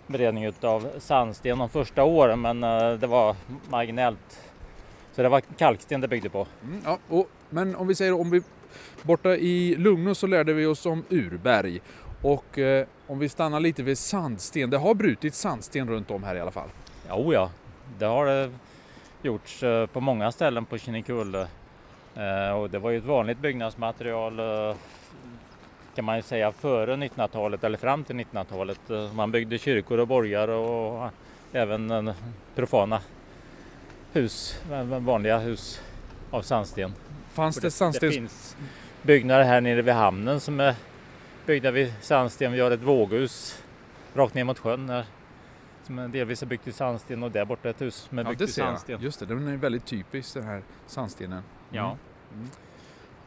beredning 0.08 0.54
av 0.62 0.88
sandsten 1.00 1.58
de 1.58 1.70
första 1.70 2.04
åren 2.04 2.42
men 2.42 2.64
eh, 2.64 2.94
det 2.94 3.08
var 3.08 3.36
marginellt. 3.70 4.42
Så 5.12 5.24
det 5.24 5.30
var 5.30 5.42
kalksten 5.42 6.02
det 6.02 6.08
byggde 6.08 6.30
på. 6.30 6.48
Mm, 6.64 6.82
ja, 6.86 7.00
och, 7.10 7.30
men 7.50 7.76
om 7.76 7.88
vi 7.88 7.96
säger 7.96 8.14
om 8.14 8.30
vi 8.30 8.42
borta 9.02 9.36
i 9.36 9.76
Lugnås 9.76 10.20
så 10.20 10.28
lärde 10.28 10.54
vi 10.54 10.66
oss 10.66 10.86
om 10.86 11.04
urberg 11.10 11.82
och 12.26 12.60
eh, 12.60 12.88
om 13.08 13.20
vi 13.20 13.30
stannar 13.30 13.60
lite 13.60 13.84
vid 13.84 13.98
sandsten. 13.98 14.70
Det 14.70 14.78
har 14.78 14.94
brutits 14.94 15.40
sandsten 15.40 15.90
runt 15.90 16.12
om 16.12 16.24
här 16.24 16.36
i 16.36 16.40
alla 16.40 16.52
fall. 16.52 16.70
Jo, 17.10 17.34
ja, 17.34 17.50
det 18.00 18.06
har 18.06 18.26
det 18.26 18.52
gjorts 19.22 19.64
eh, 19.64 19.86
på 19.86 20.00
många 20.00 20.32
ställen 20.32 20.66
på 20.66 20.78
Kinnekulle. 20.78 21.48
Eh, 22.16 22.52
Och 22.58 22.70
det 22.70 22.80
var 22.80 22.92
ju 22.92 22.98
ett 22.98 23.04
vanligt 23.04 23.40
byggnadsmaterial 23.40 24.40
eh, 24.40 24.76
kan 25.96 26.06
man 26.06 26.16
ju 26.16 26.22
säga 26.22 26.52
före 26.52 26.96
1900-talet 26.96 27.64
eller 27.64 27.78
fram 27.78 28.04
till 28.04 28.16
1900-talet. 28.16 28.90
Eh, 28.90 29.14
Man 29.14 29.32
byggde 29.32 29.58
kyrkor 29.58 30.00
och 30.00 30.08
borgar 30.08 30.48
och 30.48 31.10
även 31.52 32.14
profana 32.56 33.02
hus, 34.14 34.60
vanliga 35.00 35.38
hus 35.38 35.82
av 36.32 36.42
sandsten. 36.42 36.94
Fanns 37.34 37.56
det, 37.56 37.68
det 37.68 37.72
sandstens... 37.72 38.16
finns 38.16 38.58
byggnader 39.02 39.44
här 39.44 39.62
nere 39.62 39.82
vid 39.82 39.94
hamnen 39.94 40.40
som 40.40 40.60
är 40.60 40.76
byggda 41.46 41.72
vid 41.72 41.94
sandsten. 42.02 42.52
Vi 42.52 42.60
har 42.60 42.72
ett 42.72 42.82
våghus 42.82 43.64
rakt 44.14 44.34
ner 44.34 44.44
mot 44.44 44.60
sjön 44.60 44.90
här, 44.90 45.06
som 45.84 46.12
delvis 46.12 46.42
är 46.42 46.46
byggt 46.46 46.68
i 46.68 46.72
sandsten 46.72 47.24
och 47.24 47.32
där 47.32 47.46
borta 47.46 47.70
ett 47.70 47.82
hus 47.82 47.96
som 47.96 48.20
är 48.20 48.24
Ja, 48.24 48.30
byggt 48.30 48.40
det 48.40 48.46
i 48.46 48.48
sandsten. 48.48 49.02
Just 49.02 49.20
det, 49.20 49.26
den 49.26 49.48
är 49.48 49.58
väldigt 49.58 49.86
typisk 49.86 50.34
den 50.34 50.44
här 50.44 50.62
sandstenen. 50.88 51.44
Ja. 51.70 51.98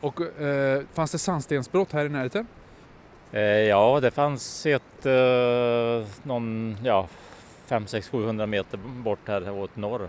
Och 0.01 0.41
eh, 0.41 0.83
fanns 0.93 1.13
det 1.13 1.19
sandstensbrott 1.19 1.93
här 1.93 2.05
i 2.05 2.09
närheten? 2.09 2.47
Eh, 3.33 3.43
ja, 3.43 4.01
det 4.01 4.11
fanns 4.11 4.67
ett 4.67 5.07
eh, 5.07 6.07
någon, 6.23 6.77
ja, 6.83 7.09
5 7.67 7.87
6 7.87 8.09
700 8.09 8.47
meter 8.47 8.79
bort 8.79 9.29
här 9.29 9.51
åt 9.51 9.77
norr. 9.77 10.09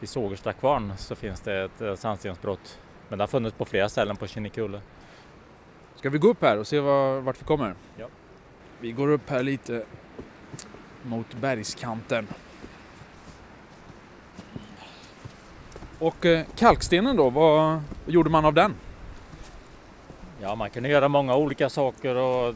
I 0.00 0.06
Sågersta 0.06 0.52
kvarn 0.52 0.92
så 0.96 1.14
finns 1.14 1.40
det 1.40 1.64
ett 1.64 1.80
eh, 1.80 1.94
sandstensbrott. 1.94 2.78
Men 3.08 3.18
det 3.18 3.22
har 3.22 3.28
funnits 3.28 3.56
på 3.56 3.64
flera 3.64 3.88
ställen 3.88 4.16
på 4.16 4.26
Kinnekulle. 4.26 4.80
Ska 5.98 6.10
vi 6.10 6.18
gå 6.18 6.28
upp 6.28 6.42
här 6.42 6.58
och 6.58 6.66
se 6.66 6.80
var, 6.80 7.20
vart 7.20 7.40
vi 7.40 7.44
kommer? 7.44 7.74
Ja. 7.96 8.06
Vi 8.80 8.92
går 8.92 9.08
upp 9.08 9.30
här 9.30 9.42
lite 9.42 9.84
mot 11.02 11.34
bergskanten. 11.34 12.26
Och 15.98 16.26
eh, 16.26 16.46
kalkstenen 16.56 17.16
då, 17.16 17.30
vad 17.30 17.80
gjorde 18.06 18.30
man 18.30 18.44
av 18.44 18.54
den? 18.54 18.74
Ja, 20.40 20.54
man 20.54 20.70
kan 20.70 20.84
göra 20.84 21.08
många 21.08 21.36
olika 21.36 21.68
saker 21.68 22.16
och 22.16 22.48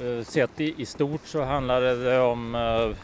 eh, 0.00 0.24
sett 0.24 0.60
i, 0.60 0.74
i 0.76 0.86
stort 0.86 1.26
så 1.26 1.42
handlar 1.42 1.80
det 1.80 2.20
om 2.20 2.54
eh, 2.54 2.96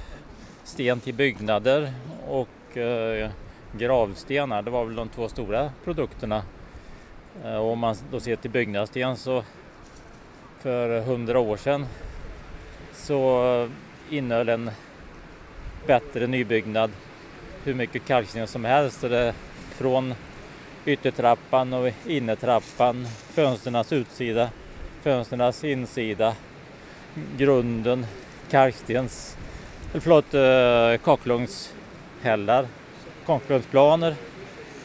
sten 0.64 1.00
till 1.00 1.14
byggnader 1.14 1.92
och 2.28 2.48
gravstenar. 3.72 4.62
Det 4.62 4.70
var 4.70 4.84
väl 4.84 4.94
de 4.94 5.08
två 5.08 5.28
stora 5.28 5.70
produkterna. 5.84 6.42
Eh, 7.44 7.56
och 7.56 7.72
om 7.72 7.78
man 7.78 7.96
då 8.10 8.20
ser 8.20 8.36
till 8.36 8.50
byggnadssten 8.50 9.16
så 9.16 9.44
för 10.60 11.00
hundra 11.00 11.38
år 11.38 11.56
sedan 11.56 11.86
så 12.94 13.68
innehöll 14.10 14.48
en 14.48 14.70
bättre 15.86 16.26
nybyggnad 16.26 16.90
hur 17.64 17.74
mycket 17.74 18.04
kalksten 18.04 18.46
som 18.46 18.64
helst. 18.64 19.00
Så 19.00 19.08
det, 19.08 19.34
från 19.70 20.14
yttertrappan 20.84 21.72
och 21.72 21.90
innertrappan, 22.06 23.06
fönsternas 23.30 23.92
utsida, 23.92 24.50
fönsternas 25.02 25.64
insida, 25.64 26.34
grunden, 27.36 28.06
kalkstens, 28.50 29.36
förlåt, 29.92 30.34
eh, 30.34 31.04
kakelugnshällar, 31.04 32.66
kakelugnsplaner 33.26 34.14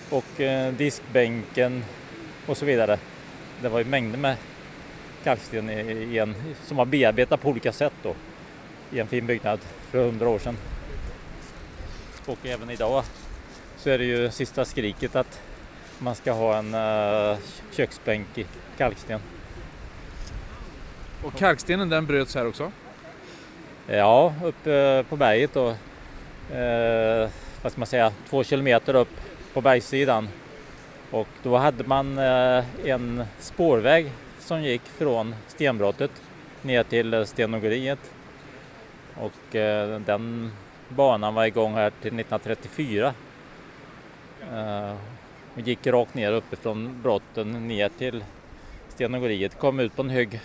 och 0.09 0.41
eh, 0.41 0.73
diskbänken 0.73 1.83
och 2.45 2.57
så 2.57 2.65
vidare. 2.65 2.99
Det 3.61 3.69
var 3.69 3.79
ju 3.79 3.85
mängder 3.85 4.17
med 4.17 4.35
kalksten 5.23 5.69
i, 5.69 5.73
i 5.91 6.19
en, 6.19 6.35
som 6.63 6.77
var 6.77 6.85
bearbetat 6.85 7.41
på 7.41 7.49
olika 7.49 7.71
sätt 7.71 7.93
då 8.03 8.15
i 8.91 8.99
en 8.99 9.07
fin 9.07 9.25
byggnad 9.25 9.59
för 9.91 10.05
hundra 10.05 10.29
år 10.29 10.39
sedan. 10.39 10.57
Och 12.25 12.37
även 12.43 12.69
idag 12.69 13.03
så 13.77 13.89
är 13.89 13.97
det 13.97 14.05
ju 14.05 14.31
sista 14.31 14.65
skriket 14.65 15.15
att 15.15 15.41
man 15.99 16.15
ska 16.15 16.31
ha 16.31 16.57
en 16.57 16.75
uh, 16.75 17.37
köksbänk 17.71 18.37
i 18.37 18.45
kalksten. 18.77 19.19
Och 21.23 21.35
kalkstenen 21.35 21.89
den 21.89 22.05
bröts 22.05 22.35
här 22.35 22.47
också? 22.47 22.71
Ja, 23.87 24.33
uppe 24.43 25.05
på 25.09 25.15
berget 25.15 25.53
då. 25.53 25.69
Eh, 26.55 27.29
vad 27.61 27.71
ska 27.71 27.79
man 27.79 27.87
säga, 27.87 28.11
två 28.29 28.43
kilometer 28.43 28.95
upp 28.95 29.21
på 29.53 29.61
bergssidan. 29.61 30.29
Och 31.11 31.27
då 31.43 31.57
hade 31.57 31.83
man 31.83 32.17
eh, 32.17 32.63
en 32.85 33.23
spårväg 33.39 34.11
som 34.39 34.63
gick 34.63 34.81
från 34.81 35.35
stenbrottet 35.47 36.11
ner 36.61 36.83
till 36.83 37.25
stenågeriet. 37.25 38.11
Och 39.15 39.55
eh, 39.55 39.99
den 39.99 40.51
banan 40.89 41.33
var 41.33 41.45
igång 41.45 41.73
här 41.73 41.89
till 41.89 42.19
1934. 42.19 43.13
Eh, 44.53 44.95
och 45.55 45.61
gick 45.61 45.87
rakt 45.87 46.13
ner 46.13 46.33
uppifrån 46.33 47.01
brotten 47.03 47.67
ner 47.67 47.89
till 47.89 48.23
stenågeriet. 48.89 49.59
Kom 49.59 49.79
ut 49.79 49.95
på 49.95 50.01
en 50.01 50.09
hög 50.09 50.39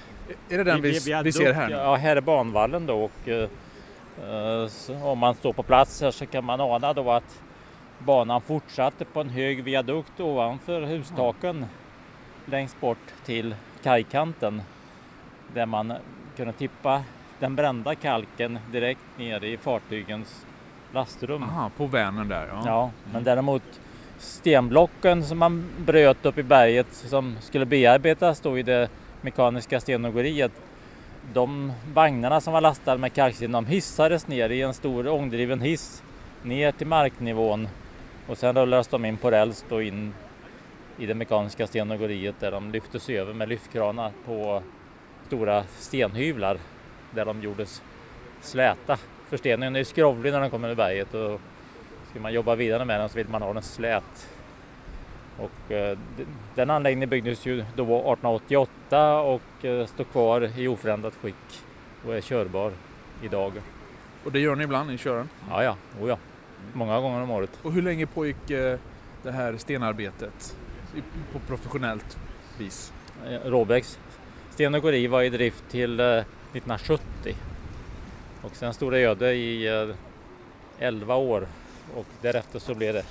är 0.48 0.58
det 0.58 0.64
den 0.64 0.82
vi, 0.82 1.00
vi 1.24 1.32
ser 1.32 1.52
här? 1.52 1.70
Ja, 1.70 1.94
här 1.94 2.16
är 2.16 2.20
banvallen 2.20 2.86
då 2.86 3.04
och 3.04 3.28
eh, 3.28 3.48
om 5.02 5.18
man 5.18 5.34
står 5.34 5.52
på 5.52 5.62
plats 5.62 6.00
här 6.00 6.10
så 6.10 6.26
kan 6.26 6.44
man 6.44 6.60
ana 6.60 6.92
då 6.92 7.10
att 7.10 7.42
banan 7.98 8.40
fortsatte 8.40 9.04
på 9.04 9.20
en 9.20 9.30
hög 9.30 9.64
viadukt 9.64 10.20
ovanför 10.20 10.82
hustaken 10.82 11.66
längst 12.46 12.80
bort 12.80 13.12
till 13.24 13.54
kajkanten 13.82 14.62
där 15.54 15.66
man 15.66 15.92
kunde 16.36 16.52
tippa 16.52 17.02
den 17.38 17.56
brända 17.56 17.94
kalken 17.94 18.58
direkt 18.72 19.18
ner 19.18 19.44
i 19.44 19.56
fartygens 19.56 20.46
lastrum. 20.92 21.42
Aha, 21.42 21.70
på 21.76 21.86
Vänern 21.86 22.28
där? 22.28 22.46
Ja. 22.46 22.62
ja, 22.66 22.90
men 23.12 23.24
däremot 23.24 23.62
stenblocken 24.18 25.24
som 25.24 25.38
man 25.38 25.64
bröt 25.78 26.26
upp 26.26 26.38
i 26.38 26.42
berget 26.42 26.86
som 26.92 27.36
skulle 27.40 27.66
bearbetas 27.66 28.40
då 28.40 28.58
i 28.58 28.62
det 28.62 28.88
mekaniska 29.20 29.80
stenågeriet. 29.80 30.52
De 31.32 31.72
vagnarna 31.94 32.40
som 32.40 32.52
var 32.52 32.60
lastade 32.60 32.98
med 32.98 33.12
kalksten 33.12 33.52
de 33.52 33.66
hissades 33.66 34.28
ner 34.28 34.50
i 34.50 34.62
en 34.62 34.74
stor 34.74 35.08
ångdriven 35.08 35.60
hiss 35.60 36.02
ner 36.42 36.72
till 36.72 36.86
marknivån 36.86 37.68
och 38.26 38.38
sen 38.38 38.56
rullades 38.56 38.88
de 38.88 39.04
in 39.04 39.16
på 39.16 39.30
räls 39.30 39.64
då 39.68 39.82
in 39.82 40.14
i 40.98 41.06
det 41.06 41.14
mekaniska 41.14 41.66
stenågeriet 41.66 42.40
där 42.40 42.50
de 42.50 42.70
lyftes 42.70 43.08
över 43.08 43.34
med 43.34 43.48
lyftkranar 43.48 44.12
på 44.24 44.62
stora 45.26 45.64
stenhyvlar 45.64 46.58
där 47.10 47.24
de 47.24 47.42
gjordes 47.42 47.82
släta. 48.40 48.98
Försteningen 49.28 49.76
är 49.76 49.84
skrovlig 49.84 50.32
när 50.32 50.40
den 50.40 50.50
kommer 50.50 50.70
ur 50.70 50.74
berget 50.74 51.14
och 51.14 51.40
ska 52.10 52.20
man 52.20 52.32
jobba 52.32 52.54
vidare 52.54 52.84
med 52.84 53.00
den 53.00 53.08
så 53.08 53.16
vill 53.16 53.28
man 53.28 53.42
ha 53.42 53.52
den 53.52 53.62
slät. 53.62 54.28
Och 55.38 55.72
eh, 55.72 55.98
den 56.54 56.70
anläggningen 56.70 57.08
byggdes 57.08 57.46
ju 57.46 57.56
då 57.56 57.82
1888 57.82 59.20
och 59.20 59.64
eh, 59.64 59.86
står 59.86 60.04
kvar 60.04 60.50
i 60.56 60.68
oförändrat 60.68 61.14
skick 61.14 61.64
och 62.06 62.14
är 62.14 62.20
körbar 62.20 62.72
idag. 63.22 63.52
Och 64.24 64.32
det 64.32 64.40
gör 64.40 64.56
ni 64.56 64.64
ibland, 64.64 64.90
ni 64.90 64.98
kör 64.98 65.16
den? 65.16 65.28
Ja, 65.50 65.62
ja, 65.64 65.76
oh, 66.00 66.08
ja. 66.08 66.18
Många 66.72 67.00
gånger 67.00 67.20
om 67.20 67.30
året. 67.30 67.50
Och 67.62 67.72
hur 67.72 67.82
länge 67.82 68.06
pågick 68.06 68.50
eh, 68.50 68.78
det 69.22 69.32
här 69.32 69.56
stenarbetet 69.56 70.56
på 71.32 71.38
professionellt 71.38 72.18
vis? 72.58 72.92
Råbäcks 73.44 73.98
stenågeri 74.50 75.06
var 75.06 75.22
i 75.22 75.30
drift 75.30 75.64
till 75.70 76.00
1970 76.00 77.36
och 78.42 78.56
sen 78.56 78.74
stod 78.74 78.92
det 78.92 78.98
öde 78.98 79.34
i 79.34 79.68
11 80.78 81.16
år 81.16 81.46
och 81.94 82.06
därefter 82.22 82.58
så 82.58 82.74
blev 82.74 82.94
det 82.94 83.04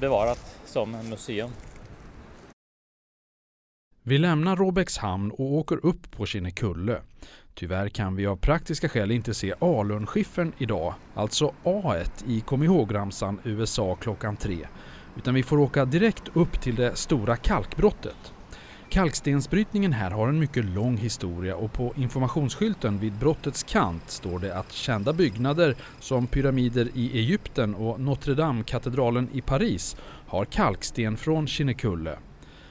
bevarat 0.00 0.60
som 0.64 0.90
museum. 0.90 1.50
Vi 4.02 4.18
lämnar 4.18 4.56
Råbäckshamn 4.56 5.30
och 5.30 5.52
åker 5.52 5.86
upp 5.86 6.10
på 6.10 6.26
Kinnekulle. 6.26 7.00
Tyvärr 7.60 7.88
kan 7.88 8.16
vi 8.16 8.26
av 8.26 8.36
praktiska 8.36 8.88
skäl 8.88 9.10
inte 9.10 9.34
se 9.34 9.54
alunskiffern 9.60 10.52
idag, 10.58 10.94
alltså 11.14 11.54
A1 11.64 12.24
i 12.26 12.40
kom 12.40 12.62
ihåg-ramsan 12.62 13.40
USA 13.44 13.96
klockan 14.00 14.36
tre, 14.36 14.58
utan 15.16 15.34
vi 15.34 15.42
får 15.42 15.58
åka 15.58 15.84
direkt 15.84 16.22
upp 16.32 16.60
till 16.60 16.74
det 16.74 16.96
stora 16.96 17.36
kalkbrottet. 17.36 18.32
Kalkstensbrytningen 18.88 19.92
här 19.92 20.10
har 20.10 20.28
en 20.28 20.38
mycket 20.38 20.64
lång 20.64 20.96
historia 20.96 21.56
och 21.56 21.72
på 21.72 21.92
informationsskylten 21.96 22.98
vid 22.98 23.12
brottets 23.12 23.62
kant 23.62 24.10
står 24.10 24.38
det 24.38 24.56
att 24.56 24.72
kända 24.72 25.12
byggnader 25.12 25.76
som 25.98 26.26
pyramider 26.26 26.88
i 26.94 27.18
Egypten 27.18 27.74
och 27.74 28.00
Notre 28.00 28.34
Dame-katedralen 28.34 29.28
i 29.32 29.40
Paris 29.40 29.96
har 30.26 30.44
kalksten 30.44 31.16
från 31.16 31.46
Kinnekulle. 31.46 32.18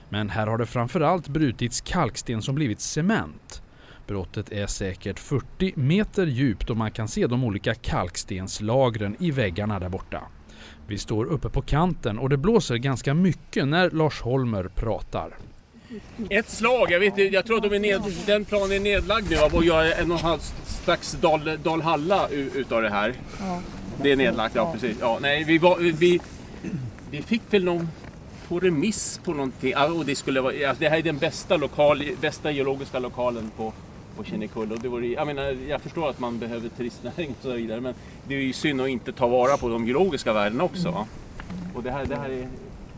Men 0.09 0.29
här 0.29 0.47
har 0.47 0.57
det 0.57 0.65
framförallt 0.65 1.27
brutits 1.27 1.81
kalksten 1.81 2.41
som 2.41 2.55
blivit 2.55 2.79
cement. 2.79 3.61
Brottet 4.09 4.51
är 4.51 4.67
säkert 4.67 5.19
40 5.19 5.73
meter 5.75 6.25
djupt 6.25 6.69
och 6.69 6.77
man 6.77 6.91
kan 6.91 7.07
se 7.07 7.27
de 7.27 7.43
olika 7.43 7.73
kalkstenslagren 7.73 9.15
i 9.19 9.31
väggarna 9.31 9.79
där 9.79 9.89
borta. 9.89 10.21
Vi 10.87 10.97
står 10.97 11.25
uppe 11.25 11.49
på 11.49 11.61
kanten 11.61 12.19
och 12.19 12.29
det 12.29 12.37
blåser 12.37 12.75
ganska 12.75 13.13
mycket 13.13 13.67
när 13.67 13.89
Lars 13.89 14.21
Holmer 14.21 14.63
pratar. 14.75 15.37
Ett 16.29 16.49
slag, 16.49 16.91
jag, 16.91 16.99
vet, 16.99 17.33
jag 17.33 17.45
tror 17.45 17.57
att 17.57 17.63
de 17.63 17.75
är 17.75 17.79
ned, 17.79 18.01
den 18.25 18.45
planen 18.45 18.71
är 18.71 18.79
nedlagd 18.79 19.29
nu 19.29 19.37
och 19.57 19.63
gör 19.63 19.85
en 19.85 20.11
och 20.11 20.19
en 20.19 20.25
halv 20.25 20.39
slags 20.65 21.11
Dal, 21.21 21.57
Dalhalla 21.63 22.29
utav 22.29 22.81
det 22.81 22.89
här. 22.89 23.13
Ja. 23.39 23.61
Det 24.01 24.11
är 24.11 24.15
nedlagt, 24.15 24.55
ja 24.55 24.73
precis. 24.73 24.97
Ja, 25.01 25.17
nej, 25.21 25.43
vi, 25.43 25.57
var, 25.57 25.77
vi, 25.77 26.19
vi 27.11 27.21
fick 27.21 27.41
väl 27.49 27.63
någon 27.63 27.87
på 28.47 28.59
remiss 28.59 29.21
på 29.23 29.33
någonting. 29.33 29.73
och 29.77 30.05
det, 30.05 30.15
skulle 30.15 30.41
vara, 30.41 30.53
ja, 30.53 30.75
det 30.79 30.89
här 30.89 30.97
är 30.97 31.01
den 31.01 31.17
bästa, 31.17 31.57
lokal, 31.57 32.03
bästa 32.21 32.51
geologiska 32.51 32.99
lokalen 32.99 33.51
på, 33.57 33.73
på 34.19 34.25
Kinnekulle. 34.25 34.73
Och 34.73 34.79
det 34.79 34.87
vore, 34.87 35.07
jag, 35.07 35.27
menar, 35.27 35.43
jag 35.43 35.81
förstår 35.81 36.09
att 36.09 36.19
man 36.19 36.39
behöver 36.39 36.69
turistnäring 36.69 37.29
och 37.29 37.43
så 37.43 37.53
vidare 37.53 37.81
men 37.81 37.93
det 38.27 38.35
är 38.35 38.39
ju 38.39 38.53
synd 38.53 38.81
att 38.81 38.89
inte 38.89 39.11
ta 39.11 39.27
vara 39.27 39.57
på 39.57 39.69
de 39.69 39.87
geologiska 39.87 40.33
värdena 40.33 40.63
också. 40.63 40.87
Mm. 40.87 41.05
Och 41.75 41.83
det 41.83 41.91
här, 41.91 42.05
det 42.05 42.15
här 42.15 42.29
är 42.29 42.47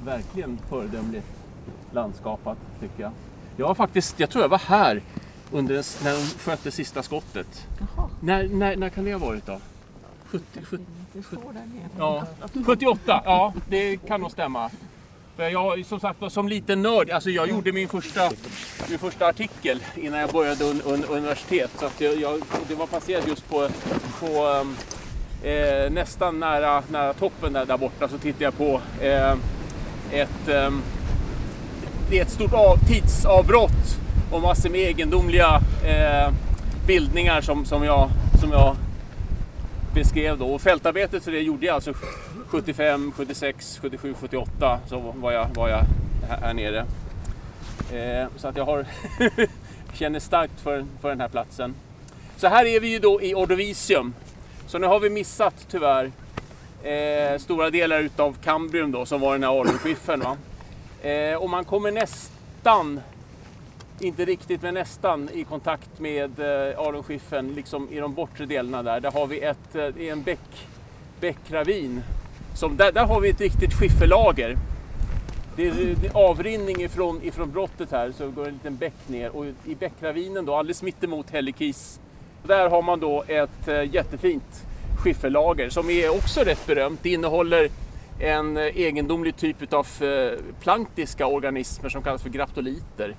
verkligen 0.06 0.60
föredömligt 0.70 1.28
landskapat 1.92 2.58
tycker 2.80 3.02
jag. 3.04 3.12
Jag 3.58 3.68
var 3.68 3.76
faktiskt, 3.76 4.20
jag 4.20 4.30
tror 4.30 4.44
jag 4.44 4.50
var 4.50 4.58
här 4.58 5.02
under, 5.52 6.04
när 6.04 6.12
de 6.12 6.40
sköt 6.40 6.64
det 6.64 6.72
sista 6.72 7.04
skottet. 7.04 7.68
När, 8.22 8.48
när, 8.48 8.76
när 8.76 8.90
kan 8.90 9.06
det 9.06 9.14
ha 9.14 9.20
varit 9.20 9.46
då? 9.46 9.60
70, 10.26 10.46
70, 10.64 10.86
70, 11.24 11.42
ja, 11.98 12.26
78, 12.66 13.22
ja 13.26 13.54
det 13.70 13.98
kan 13.98 14.22
nog 14.22 14.32
stämma. 14.32 14.70
För 15.36 15.50
jag, 15.50 15.86
som 15.86 16.00
sagt 16.00 16.32
som 16.32 16.48
liten 16.48 16.82
nörd, 16.82 17.10
alltså 17.10 17.30
jag 17.30 17.50
gjorde 17.50 17.72
min 17.72 17.88
första, 17.88 18.32
min 18.90 19.00
första 19.00 19.28
artikel 19.28 19.80
innan 19.96 20.20
jag 20.20 20.30
började 20.30 20.64
un, 20.64 20.82
un, 20.86 21.04
universitet. 21.04 21.72
Så 21.80 21.86
att 21.86 22.02
jag, 22.02 22.18
jag, 22.22 22.42
det 22.68 22.76
var 22.76 22.88
passerat 22.88 23.28
just 23.28 23.50
på, 23.50 23.70
på 24.20 24.48
ehm, 24.48 24.76
eh, 25.44 25.92
nästan 25.92 26.40
nära, 26.40 26.84
nära 26.92 27.14
toppen 27.14 27.54
där, 27.54 27.66
där 27.66 27.78
borta 27.78 28.08
så 28.08 28.18
tittade 28.18 28.44
jag 28.44 28.58
på 28.58 28.82
eh, 29.02 29.36
ett 30.12 30.48
eh, 30.48 30.72
det 32.10 32.20
är 32.20 32.22
ett 32.22 32.32
stort 32.32 32.54
av, 32.54 32.78
tidsavbrott 32.88 34.00
och 34.32 34.42
massor 34.42 34.70
med 34.70 34.80
egendomliga 34.80 35.62
eh, 35.84 36.34
bildningar 36.88 37.42
som, 37.42 37.66
som, 37.66 37.84
jag, 37.84 38.10
som 38.42 38.52
jag 38.52 38.76
beskrev 39.94 40.38
då. 40.38 40.46
Och 40.46 40.62
fältarbetet 40.62 41.24
för 41.24 41.32
det 41.32 41.40
gjorde 41.40 41.66
jag 41.66 41.76
alltså 41.76 41.94
75, 42.52 43.12
76, 43.12 43.80
77, 43.82 44.14
78 44.14 44.80
så 44.88 45.00
var 45.00 45.32
jag, 45.32 45.48
var 45.56 45.70
jag 45.70 45.84
här, 46.30 46.54
nere. 46.54 46.86
Eh, 47.94 48.28
så 48.38 48.48
att 48.48 48.58
jag 48.58 48.66
har 48.66 48.86
känner 49.94 50.20
starkt 50.20 50.62
för, 50.62 50.86
för 51.02 51.10
den 51.10 51.22
här 51.22 51.28
platsen. 51.28 51.76
Så 52.38 52.48
här 52.48 52.66
är 52.66 52.80
vi 52.80 52.88
ju 52.88 53.00
då 53.00 53.22
i 53.22 53.36
Ordovicium. 53.36 54.14
Så 54.68 54.78
nu 54.78 54.88
har 54.88 55.00
vi 55.00 55.10
missat 55.10 55.68
tyvärr 55.70 56.12
eh, 56.84 57.40
stora 57.40 57.70
delar 57.70 58.00
utav 58.00 58.38
Kambrium 58.44 58.92
då 58.92 59.06
som 59.06 59.22
var 59.22 59.34
den 59.34 59.44
här 59.44 59.60
alunskiffern. 59.60 60.24
Eh, 61.02 61.36
och 61.36 61.50
man 61.50 61.66
kommer 61.66 61.92
nästan, 61.92 63.02
inte 64.00 64.26
riktigt 64.26 64.62
men 64.62 64.74
nästan, 64.74 65.30
i 65.34 65.44
kontakt 65.44 66.00
med 66.00 66.40
eh, 66.40 66.80
alunskiffern 66.80 67.54
liksom 67.54 67.90
i 67.92 68.00
de 68.00 68.14
bortre 68.14 68.46
delarna 68.46 68.84
där. 68.84 69.00
Där 69.00 69.12
har 69.12 69.28
vi 69.28 69.40
ett, 69.40 69.76
eh, 69.76 70.08
en 70.08 70.24
bäck, 70.24 70.68
bäckravin. 71.20 72.04
Som, 72.54 72.78
där, 72.78 72.92
där 72.92 73.06
har 73.06 73.22
vi 73.22 73.30
ett 73.30 73.42
riktigt 73.42 73.74
skifferlager. 73.74 74.58
Det 75.56 75.68
är, 75.68 75.96
det 76.02 76.08
är 76.08 76.30
avrinning 76.30 76.82
ifrån, 76.82 77.24
ifrån 77.24 77.52
brottet 77.52 77.92
här 77.92 78.12
så 78.12 78.30
går 78.32 78.48
en 78.48 78.54
liten 78.54 78.78
bäck 78.78 79.08
ner 79.08 79.36
och 79.36 79.46
i 79.66 79.76
bäckravinen 79.76 80.46
då 80.46 80.56
alldeles 80.56 80.84
mittemot 80.84 81.30
Hällekis 81.30 82.00
Där 82.44 82.70
har 82.70 82.82
man 82.82 83.00
då 83.00 83.24
ett 83.28 83.68
eh, 83.68 83.94
jättefint 83.94 84.66
skifferlager 85.04 85.70
som 85.70 85.90
är 85.90 86.10
också 86.10 86.42
rätt 86.42 86.68
berömt. 86.68 87.00
Det 87.04 87.10
innehåller 87.10 87.70
en 88.20 88.58
eh, 88.58 88.64
egendomlig 88.64 89.36
typ 89.36 89.74
av 89.74 89.88
eh, 90.02 90.40
planktiska 90.62 91.28
organismer 91.28 91.90
som 91.90 92.02
kallas 92.02 92.24
för 92.24 92.30
graptoliter. 92.30 93.16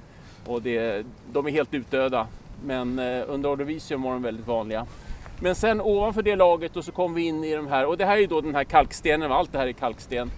Och 0.46 0.62
det, 0.62 1.06
de 1.32 1.46
är 1.46 1.50
helt 1.50 1.74
utdöda 1.74 2.26
men 2.64 2.98
under 2.98 3.48
ordovisium 3.48 4.02
var 4.02 4.12
de 4.12 4.22
väldigt 4.22 4.46
vanliga. 4.46 4.86
Men 5.42 5.54
sen 5.54 5.80
ovanför 5.80 6.22
det 6.22 6.36
laget 6.36 6.76
och 6.76 6.84
så 6.84 6.92
kom 6.92 7.14
vi 7.14 7.22
in 7.22 7.44
i 7.44 7.54
de 7.54 7.66
här 7.66 7.86
och 7.86 7.96
det 7.96 8.04
här 8.04 8.18
är 8.18 8.26
då 8.26 8.40
den 8.40 8.54
här 8.54 8.64
kalkstenen, 8.64 9.32
allt 9.32 9.52
det 9.52 9.58
här 9.58 9.66
är 9.66 9.72
kalksten. 9.72 10.30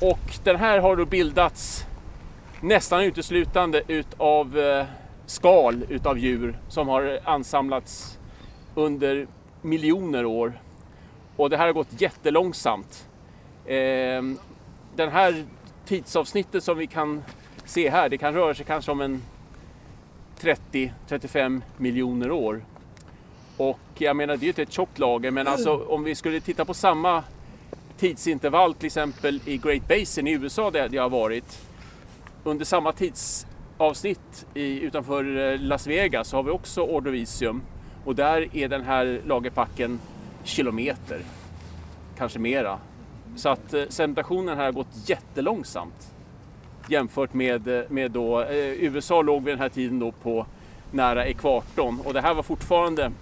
Och 0.00 0.38
den 0.44 0.56
här 0.56 0.78
har 0.78 0.96
då 0.96 1.04
bildats 1.04 1.86
nästan 2.60 3.00
uteslutande 3.00 3.82
utav 3.88 4.58
eh, 4.58 4.84
skal 5.26 5.84
utav 5.88 6.18
djur 6.18 6.58
som 6.68 6.88
har 6.88 7.20
ansamlats 7.24 8.18
under 8.74 9.26
miljoner 9.60 10.24
år. 10.24 10.60
Och 11.36 11.50
det 11.50 11.56
här 11.56 11.66
har 11.66 11.72
gått 11.72 12.00
jättelångsamt. 12.00 13.08
Eh, 13.66 14.22
den 14.96 15.10
här 15.12 15.44
tidsavsnittet 15.86 16.64
som 16.64 16.78
vi 16.78 16.86
kan 16.86 17.22
se 17.64 17.90
här, 17.90 18.08
det 18.08 18.18
kan 18.18 18.34
röra 18.34 18.54
sig 18.54 18.66
kanske 18.66 18.90
om 18.92 19.00
en 19.00 19.22
30-35 20.40 21.62
miljoner 21.76 22.30
år. 22.30 22.62
Och 23.56 23.78
jag 23.94 24.16
menar, 24.16 24.36
det 24.36 24.42
är 24.42 24.44
ju 24.44 24.48
inte 24.48 24.62
ett 24.62 24.72
tjockt 24.72 24.98
lager, 24.98 25.30
men 25.30 25.48
alltså 25.48 25.84
om 25.88 26.04
vi 26.04 26.14
skulle 26.14 26.40
titta 26.40 26.64
på 26.64 26.74
samma 26.74 27.24
tidsintervall 27.98 28.74
till 28.74 28.86
exempel 28.86 29.40
i 29.46 29.56
Great 29.56 29.88
Basin 29.88 30.26
i 30.26 30.32
USA 30.32 30.70
där 30.70 30.88
jag 30.92 31.02
har 31.02 31.10
varit. 31.10 31.66
Under 32.44 32.64
samma 32.64 32.92
tidsavsnitt 32.92 34.46
i, 34.54 34.80
utanför 34.80 35.52
eh, 35.52 35.58
Las 35.58 35.86
Vegas 35.86 36.28
så 36.28 36.36
har 36.36 36.42
vi 36.42 36.50
också 36.50 36.82
Ordovisium 36.82 37.62
och 38.04 38.14
där 38.14 38.56
är 38.56 38.68
den 38.68 38.82
här 38.82 39.20
lagerpacken 39.26 40.00
kilometer, 40.44 41.20
kanske 42.18 42.38
mera. 42.38 42.78
Så 43.36 43.48
att 43.48 43.74
eh, 43.74 43.84
sedimentationen 43.88 44.56
här 44.56 44.64
har 44.64 44.72
gått 44.72 45.08
jättelångsamt 45.08 46.12
jämfört 46.88 47.34
med, 47.34 47.68
eh, 47.68 47.82
med 47.88 48.10
då, 48.10 48.40
eh, 48.40 48.56
USA 48.56 49.22
låg 49.22 49.44
vid 49.44 49.54
den 49.54 49.60
här 49.60 49.68
tiden 49.68 49.98
då 49.98 50.12
på 50.12 50.46
nära 50.90 51.26
ekvatorn 51.26 52.00
och 52.04 52.14
det 52.14 52.20
här 52.20 52.34
var 52.34 52.42
fortfarande 52.42 53.12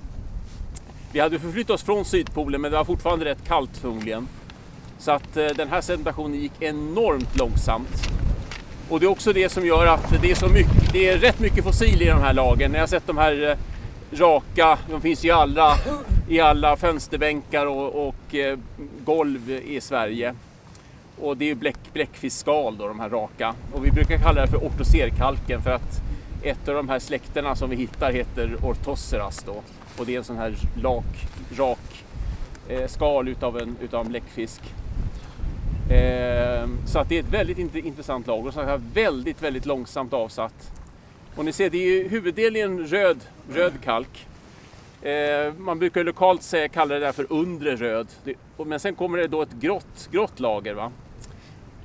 vi 1.12 1.20
hade 1.20 1.38
förflyttat 1.38 1.70
oss 1.74 1.82
från 1.82 2.04
Sydpolen 2.04 2.60
men 2.60 2.70
det 2.70 2.76
var 2.76 2.84
fortfarande 2.84 3.24
rätt 3.24 3.48
kallt 3.48 3.76
förmodligen. 3.76 4.28
Så 4.98 5.10
att 5.10 5.36
eh, 5.36 5.46
den 5.46 5.68
här 5.68 5.80
sedimentationen 5.80 6.40
gick 6.40 6.52
enormt 6.62 7.36
långsamt. 7.36 8.08
Och 8.88 9.00
det 9.00 9.06
är 9.06 9.10
också 9.10 9.32
det 9.32 9.48
som 9.48 9.66
gör 9.66 9.86
att 9.86 10.22
det 10.22 10.30
är 10.30 10.34
så 10.34 10.48
mycket, 10.48 10.92
det 10.92 11.08
är 11.08 11.18
rätt 11.18 11.40
mycket 11.40 11.64
fossil 11.64 12.02
i 12.02 12.06
de 12.06 12.20
här 12.20 12.34
lagen. 12.34 12.70
När 12.70 12.78
jag 12.78 12.82
har 12.82 12.88
sett 12.88 13.06
de 13.06 13.18
här 13.18 13.50
eh, 13.50 13.56
raka, 14.18 14.78
de 14.90 15.00
finns 15.00 15.24
ju 15.24 15.30
alla, 15.30 15.76
i 16.28 16.40
alla 16.40 16.76
fönsterbänkar 16.76 17.66
och, 17.66 18.08
och 18.08 18.34
eh, 18.34 18.58
golv 19.04 19.50
i 19.50 19.80
Sverige. 19.80 20.34
Och 21.20 21.36
det 21.36 21.50
är 21.50 21.54
bläck, 21.54 21.78
bläckfiskal 21.92 22.76
då, 22.76 22.88
de 22.88 23.00
här 23.00 23.08
raka. 23.08 23.54
Och 23.72 23.86
vi 23.86 23.90
brukar 23.90 24.18
kalla 24.18 24.40
det 24.40 24.48
för 24.48 24.56
ortoserkalken 24.56 25.62
för 25.62 25.70
att 25.70 26.02
ett 26.42 26.68
av 26.68 26.74
de 26.74 26.88
här 26.88 26.98
släkterna 26.98 27.56
som 27.56 27.70
vi 27.70 27.76
hittar 27.76 28.12
heter 28.12 28.56
Ortosseras 28.62 29.42
då. 29.42 29.62
Och 30.00 30.06
det 30.06 30.14
är 30.14 30.18
en 30.18 30.24
sån 30.24 30.36
här 30.36 30.54
lak, 30.82 31.04
rak 31.56 32.04
eh, 32.68 32.86
skal 32.86 33.28
utav 33.28 33.58
en, 33.58 33.76
utav 33.82 34.04
en 34.04 34.08
bläckfisk. 34.08 34.60
Eh, 35.90 36.68
så 36.86 36.98
att 36.98 37.08
det 37.08 37.18
är 37.18 37.20
ett 37.20 37.32
väldigt 37.32 37.74
intressant 37.74 38.26
lager 38.26 38.46
och 38.46 38.54
så 38.54 38.62
här 38.62 38.80
väldigt, 38.94 39.42
väldigt 39.42 39.66
långsamt 39.66 40.12
avsatt. 40.12 40.72
Och 41.36 41.44
ni 41.44 41.52
ser, 41.52 41.70
det 41.70 41.78
är 41.78 41.86
ju 41.86 42.08
huvuddelen 42.08 42.86
röd, 42.86 43.18
röd 43.54 43.72
kalk. 43.84 44.26
Eh, 45.02 45.54
man 45.58 45.78
brukar 45.78 46.04
lokalt 46.04 46.42
säga, 46.42 46.68
kalla 46.68 46.94
det 46.94 47.00
där 47.00 47.12
för 47.12 47.26
undre 47.32 47.76
röd. 47.76 48.06
Det, 48.24 48.34
men 48.64 48.80
sen 48.80 48.94
kommer 48.94 49.18
det 49.18 49.26
då 49.26 49.42
ett 49.42 49.52
grått, 49.60 50.08
grått 50.12 50.40
lager. 50.40 50.74
Va? 50.74 50.92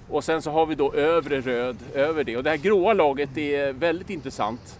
Och 0.09 0.23
sen 0.23 0.41
så 0.41 0.51
har 0.51 0.65
vi 0.65 0.75
då 0.75 0.93
övre 0.93 1.41
röd 1.41 1.77
över 1.93 2.23
det. 2.23 2.37
Och 2.37 2.43
det 2.43 2.49
här 2.49 2.57
gråa 2.57 2.93
laget 2.93 3.37
är 3.37 3.73
väldigt 3.73 4.09
intressant. 4.09 4.79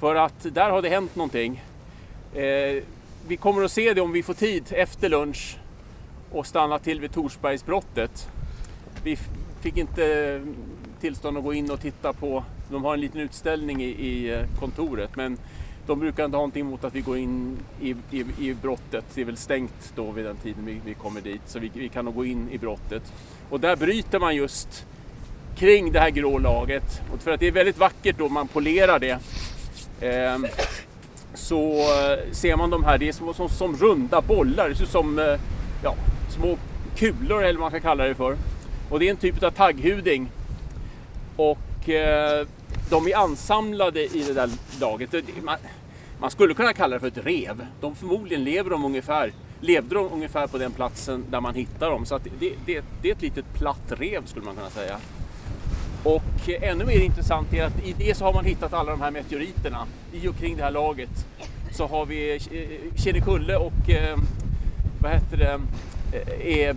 För 0.00 0.14
att 0.14 0.54
där 0.54 0.70
har 0.70 0.82
det 0.82 0.88
hänt 0.88 1.16
någonting. 1.16 1.62
Eh, 2.36 2.82
vi 3.28 3.36
kommer 3.36 3.64
att 3.64 3.72
se 3.72 3.94
det 3.94 4.00
om 4.00 4.12
vi 4.12 4.22
får 4.22 4.34
tid 4.34 4.64
efter 4.70 5.08
lunch 5.08 5.56
och 6.30 6.46
stanna 6.46 6.78
till 6.78 7.00
vid 7.00 7.12
Torsbergsbrottet 7.12 8.28
vi 9.06 9.18
fick 9.60 9.76
inte 9.76 10.40
tillstånd 11.00 11.38
att 11.38 11.44
gå 11.44 11.54
in 11.54 11.70
och 11.70 11.80
titta 11.80 12.12
på, 12.12 12.44
de 12.70 12.84
har 12.84 12.94
en 12.94 13.00
liten 13.00 13.20
utställning 13.20 13.82
i, 13.82 13.88
i 13.88 14.34
eh, 14.34 14.40
kontoret 14.60 15.16
men 15.16 15.38
de 15.86 16.00
brukar 16.00 16.24
inte 16.24 16.36
ha 16.36 16.40
någonting 16.40 16.60
emot 16.60 16.84
att 16.84 16.94
vi 16.94 17.00
går 17.00 17.18
in 17.18 17.58
i, 17.80 17.90
i, 18.10 18.24
i 18.38 18.54
brottet. 18.54 19.04
Det 19.14 19.20
är 19.20 19.24
väl 19.24 19.36
stängt 19.36 19.92
då 19.96 20.10
vid 20.10 20.24
den 20.24 20.36
tiden 20.36 20.66
vi, 20.66 20.80
vi 20.84 20.94
kommer 20.94 21.20
dit 21.20 21.40
så 21.46 21.58
vi, 21.58 21.70
vi 21.74 21.88
kan 21.88 22.04
nog 22.04 22.14
gå 22.14 22.24
in 22.24 22.48
i 22.50 22.58
brottet. 22.58 23.12
Och 23.50 23.60
där 23.60 23.76
bryter 23.76 24.20
man 24.20 24.36
just 24.36 24.86
kring 25.56 25.92
det 25.92 26.00
här 26.00 26.10
grå 26.10 26.38
laget. 26.38 27.00
Och 27.12 27.22
för 27.22 27.30
att 27.30 27.40
det 27.40 27.46
är 27.46 27.52
väldigt 27.52 27.78
vackert 27.78 28.18
då 28.18 28.28
man 28.28 28.48
polerar 28.48 28.98
det. 28.98 29.18
Eh, 30.00 30.38
så 31.36 31.78
eh, 31.78 32.32
ser 32.32 32.56
man 32.56 32.70
de 32.70 32.84
här, 32.84 32.98
det 32.98 33.08
är 33.08 33.12
som, 33.12 33.34
som, 33.34 33.48
som 33.48 33.76
runda 33.76 34.20
bollar, 34.20 34.68
det 34.68 34.74
ser 34.74 34.84
ut 34.84 34.90
som 34.90 35.18
eh, 35.18 35.40
ja, 35.82 35.94
små 36.28 36.58
kulor 36.96 37.42
eller 37.42 37.60
vad 37.60 37.60
man 37.60 37.70
ska 37.70 37.80
kalla 37.80 38.04
det 38.04 38.14
för. 38.14 38.36
Och 38.90 38.98
det 38.98 39.06
är 39.06 39.10
en 39.10 39.16
typ 39.16 39.42
av 39.42 39.50
tagghuding. 39.50 40.30
Och 41.36 41.88
eh, 41.88 42.46
de 42.90 43.06
är 43.06 43.16
ansamlade 43.16 44.16
i 44.16 44.24
det 44.26 44.32
där 44.32 44.50
laget. 44.80 45.10
Man, 45.42 45.56
man, 46.20 46.30
skulle 46.30 46.54
kunna 46.54 46.72
kalla 46.72 46.94
det 46.94 47.00
för 47.00 47.06
ett 47.06 47.26
rev. 47.26 47.66
De 47.80 47.94
förmodligen 47.94 48.44
lever 48.44 48.70
de 48.70 48.84
ungefär, 48.84 49.32
levde 49.60 49.94
de 49.94 50.12
ungefär 50.12 50.46
på 50.46 50.58
den 50.58 50.72
platsen 50.72 51.24
där 51.30 51.40
man 51.40 51.54
hittar 51.54 51.90
dem. 51.90 52.06
Så 52.06 52.14
att 52.14 52.24
det, 52.38 52.52
det, 52.66 52.84
det 53.02 53.08
är 53.08 53.12
ett 53.12 53.22
litet 53.22 53.54
platt 53.54 53.92
rev 53.92 54.26
skulle 54.26 54.44
man 54.44 54.56
kunna 54.56 54.70
säga. 54.70 54.98
Och 56.06 56.48
eh, 56.48 56.70
ännu 56.70 56.84
mer 56.84 57.00
intressant 57.00 57.54
är 57.54 57.64
att 57.64 57.84
i 57.84 57.94
det 57.98 58.16
så 58.16 58.24
har 58.24 58.32
man 58.32 58.44
hittat 58.44 58.72
alla 58.72 58.90
de 58.90 59.00
här 59.00 59.10
meteoriterna. 59.10 59.86
I 60.12 60.28
och 60.28 60.36
kring 60.36 60.56
det 60.56 60.62
här 60.62 60.70
laget 60.70 61.26
så 61.72 61.86
har 61.86 62.06
vi 62.06 62.34
eh, 62.34 62.38
Kinnekulle 62.96 63.56
och 63.56 63.90
eh, 63.90 64.18
vad 65.02 65.12
heter 65.12 65.36
det, 65.36 65.60
är 66.64 66.76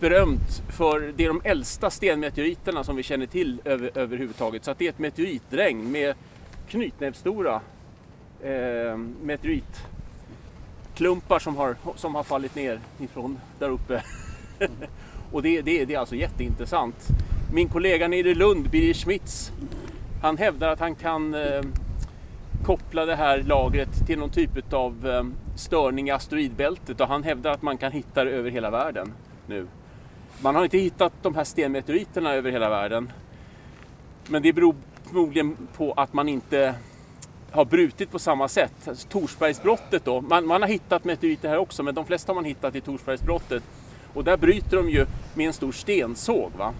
berömt 0.00 0.62
för 0.68 1.12
det 1.16 1.24
är 1.24 1.28
de 1.28 1.40
äldsta 1.44 1.90
stenmeteoriterna 1.90 2.84
som 2.84 2.96
vi 2.96 3.02
känner 3.02 3.26
till 3.26 3.60
över, 3.64 3.90
överhuvudtaget. 3.94 4.64
Så 4.64 4.70
att 4.70 4.78
det 4.78 4.84
är 4.84 4.88
ett 4.88 4.98
meteoritregn 4.98 5.92
med 5.92 6.14
knytnävsstora 6.68 7.60
eh, 8.42 8.96
meteoritklumpar 9.22 11.38
som 11.38 11.56
har, 11.56 11.76
som 11.96 12.14
har 12.14 12.22
fallit 12.22 12.54
ner 12.54 12.80
ifrån 13.00 13.38
där 13.58 13.68
uppe. 13.68 14.02
och 15.32 15.42
det, 15.42 15.62
det, 15.62 15.84
det 15.84 15.94
är 15.94 15.98
alltså 15.98 16.16
jätteintressant. 16.16 17.08
Min 17.54 17.68
kollega 17.68 18.08
nere 18.08 18.30
i 18.30 18.34
Lund, 18.34 18.70
Birger 18.70 18.94
Schmitz, 18.94 19.52
han 20.22 20.38
hävdar 20.38 20.68
att 20.68 20.80
han 20.80 20.94
kan 20.94 21.34
eh, 21.34 21.62
koppla 22.64 23.06
det 23.06 23.16
här 23.16 23.42
lagret 23.42 24.06
till 24.06 24.18
någon 24.18 24.30
typ 24.30 24.72
av 24.72 25.08
eh, 25.08 25.24
störning 25.56 26.08
i 26.08 26.10
asteroidbältet 26.10 27.00
och 27.00 27.08
han 27.08 27.22
hävdar 27.22 27.50
att 27.50 27.62
man 27.62 27.78
kan 27.78 27.92
hitta 27.92 28.24
det 28.24 28.30
över 28.30 28.50
hela 28.50 28.70
världen 28.70 29.12
nu. 29.46 29.66
Man 30.40 30.54
har 30.54 30.64
inte 30.64 30.78
hittat 30.78 31.12
de 31.22 31.34
här 31.34 31.44
stenmeteoriterna 31.44 32.34
över 32.34 32.50
hela 32.50 32.70
världen. 32.70 33.12
Men 34.28 34.42
det 34.42 34.52
beror 34.52 34.74
förmodligen 35.06 35.56
på 35.76 35.92
att 35.92 36.12
man 36.12 36.28
inte 36.28 36.74
har 37.50 37.64
brutit 37.64 38.10
på 38.10 38.18
samma 38.18 38.48
sätt. 38.48 38.88
Alltså, 38.88 39.08
Torsbergsbrottet 39.08 40.04
då, 40.04 40.20
man, 40.20 40.46
man, 40.46 40.62
har 40.62 40.68
hittat 40.68 41.04
meteoriter 41.04 41.48
här 41.48 41.58
också 41.58 41.82
men 41.82 41.94
de 41.94 42.06
flesta 42.06 42.32
har 42.32 42.34
man 42.34 42.44
hittat 42.44 42.74
i 42.74 42.80
Torsbergsbrottet. 42.80 43.62
Och 44.14 44.24
där 44.24 44.36
bryter 44.36 44.76
de 44.76 44.90
ju 44.90 45.06
med 45.34 45.46
en 45.46 45.52
stor 45.52 45.72
stensåg. 45.72 46.52
Va? 46.58 46.74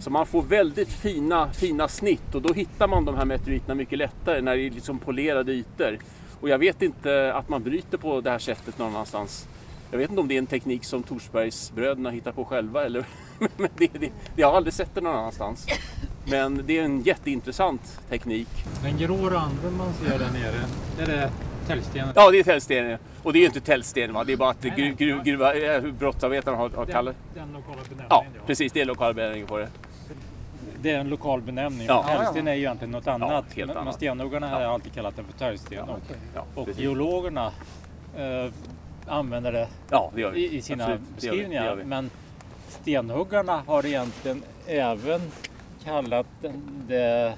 Så 0.00 0.10
man 0.10 0.26
får 0.26 0.42
väldigt 0.42 0.88
fina, 0.88 1.52
fina 1.52 1.88
snitt 1.88 2.34
och 2.34 2.42
då 2.42 2.54
hittar 2.54 2.88
man 2.88 3.04
de 3.04 3.16
här 3.16 3.24
meteoriterna 3.24 3.74
mycket 3.74 3.98
lättare 3.98 4.40
när 4.40 4.56
det 4.56 4.66
är 4.66 4.70
liksom 4.70 4.98
polerade 4.98 5.52
ytor. 5.52 5.98
Och 6.40 6.48
jag 6.48 6.58
vet 6.58 6.82
inte 6.82 7.34
att 7.34 7.48
man 7.48 7.62
bryter 7.62 7.98
på 7.98 8.20
det 8.20 8.30
här 8.30 8.38
sättet 8.38 8.78
någon 8.78 8.88
annanstans. 8.88 9.48
Jag 9.90 9.98
vet 9.98 10.10
inte 10.10 10.20
om 10.20 10.28
det 10.28 10.34
är 10.34 10.38
en 10.38 10.46
teknik 10.46 10.84
som 10.84 11.02
Torsbergsbröderna 11.02 12.10
hittar 12.10 12.32
på 12.32 12.44
själva 12.44 12.84
eller 12.84 13.04
men 13.38 13.68
det, 13.76 13.90
det, 14.00 14.12
jag 14.36 14.50
har 14.50 14.56
aldrig 14.56 14.74
sett 14.74 14.94
det 14.94 15.00
någon 15.00 15.16
annanstans. 15.16 15.66
Men 16.30 16.62
det 16.66 16.78
är 16.78 16.82
en 16.82 17.02
jätteintressant 17.02 18.00
teknik. 18.08 18.48
Den 18.82 18.98
grå 18.98 19.30
randen 19.30 19.76
man 19.78 19.92
ser 19.94 20.18
där 20.18 20.30
nere, 20.30 20.64
är 20.98 21.06
det 21.06 21.30
täljstenen? 21.66 22.12
Ja, 22.14 22.30
det 22.30 22.38
är 22.38 22.42
täljstenen. 22.42 22.98
Och 23.22 23.32
det 23.32 23.38
är 23.38 23.40
ju 23.40 23.46
inte 23.46 23.60
täljsten, 23.60 24.12
va? 24.12 24.24
det 24.24 24.32
är 24.32 24.36
bara 24.36 24.50
att 24.50 24.62
gru, 24.62 24.94
gru, 24.94 25.20
gruva, 25.24 25.54
eh, 25.54 25.82
brottsarbetarna 25.82 26.56
har, 26.56 26.70
har 26.70 26.86
kallat 26.86 27.16
Den 27.34 27.52
lokala 27.52 27.80
benämningen? 27.88 28.06
Ja, 28.10 28.24
precis. 28.46 28.72
Det 28.72 28.80
är 28.80 28.84
lokal 28.84 29.14
benämning 29.14 29.46
på 29.46 29.58
det. 29.58 29.68
Det 30.82 30.90
är 30.90 30.98
en 30.98 31.08
lokal 31.08 31.40
benämning. 31.42 31.86
Ja. 31.86 32.02
Täljsten 32.08 32.48
är 32.48 32.54
ju 32.54 32.60
egentligen 32.60 32.90
något 32.92 33.06
annat. 33.06 33.44
helt 33.54 33.68
men, 33.68 33.76
annat. 33.76 33.94
stenhuggarna 33.94 34.48
har 34.48 34.60
alltid 34.60 34.92
kallat 34.92 35.16
den 35.16 35.24
för 35.24 35.38
täljsten. 35.38 35.78
Ja, 35.78 35.92
och 35.94 36.00
Ja, 36.34 36.44
och 36.54 36.66
precis. 36.66 36.82
geologerna 36.82 37.46
eh, 38.16 38.52
använder 39.06 39.52
det 39.52 39.68
Ja, 39.90 40.10
det 40.14 40.20
i, 40.38 40.56
i 40.56 40.62
sina 40.62 40.84
Absolut, 40.84 41.00
det 41.20 41.26
gör 41.26 41.32
vi, 41.32 41.38
det 41.38 41.38
beskrivningar. 41.38 41.64
gör 41.64 41.74
vi. 41.76 41.84
Men 41.84 42.10
stenhuggarna 42.68 43.62
har 43.66 43.86
egentligen 43.86 44.42
även 44.66 45.20
kallat 45.84 46.26
det 46.88 47.34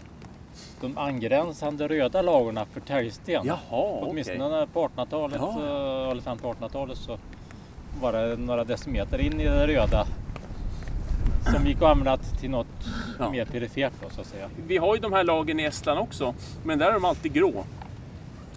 de 0.81 0.99
angränsande 0.99 1.89
röda 1.89 2.23
lagren 2.23 2.61
för 2.73 2.81
täljsten. 2.81 3.43
Jaha, 3.47 3.59
Åtminstone 4.03 4.45
okej. 4.63 4.67
på 4.73 4.89
1800-talet, 4.89 5.41
Ja. 5.41 6.05
eh, 6.05 6.11
eller 6.11 6.23
fram 6.23 6.39
på 6.39 6.53
1800-talet 6.55 6.99
så 6.99 7.19
var 8.01 8.13
det 8.13 8.37
några 8.37 8.65
decimeter 8.65 9.19
in 9.21 9.41
i 9.41 9.45
det 9.45 9.67
röda 9.67 10.07
som 11.57 11.67
gick 11.67 11.77
att 11.77 11.83
använda 11.83 12.17
till 12.17 12.51
något 12.51 12.67
Ja. 13.25 13.31
mer 13.31 13.45
perifert 13.45 13.93
då, 14.03 14.11
så 14.11 14.21
att 14.21 14.27
säga. 14.27 14.51
Vi 14.67 14.77
har 14.77 14.95
ju 14.95 15.01
de 15.01 15.13
här 15.13 15.25
lagen 15.25 15.61
i 15.61 15.65
Estland 15.65 16.01
också, 16.01 16.35
men 16.65 16.79
där 16.79 16.87
är 16.87 16.93
de 16.93 17.05
alltid 17.05 17.33
grå. 17.33 17.65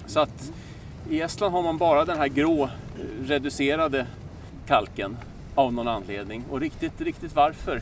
Så 0.08 0.20
att 0.20 0.52
i 1.10 1.22
Estland 1.22 1.54
har 1.54 1.62
man 1.62 1.78
bara 1.78 2.06
den 2.06 2.18
här 2.18 2.28
grå 2.28 2.64
eh, 2.64 2.70
reducerade 3.24 4.08
kalken 4.68 5.18
av 5.56 5.74
någon 5.74 5.88
anledning. 5.88 6.44
Och 6.52 6.60
riktigt, 6.60 7.02
riktigt 7.02 7.36
varför 7.36 7.82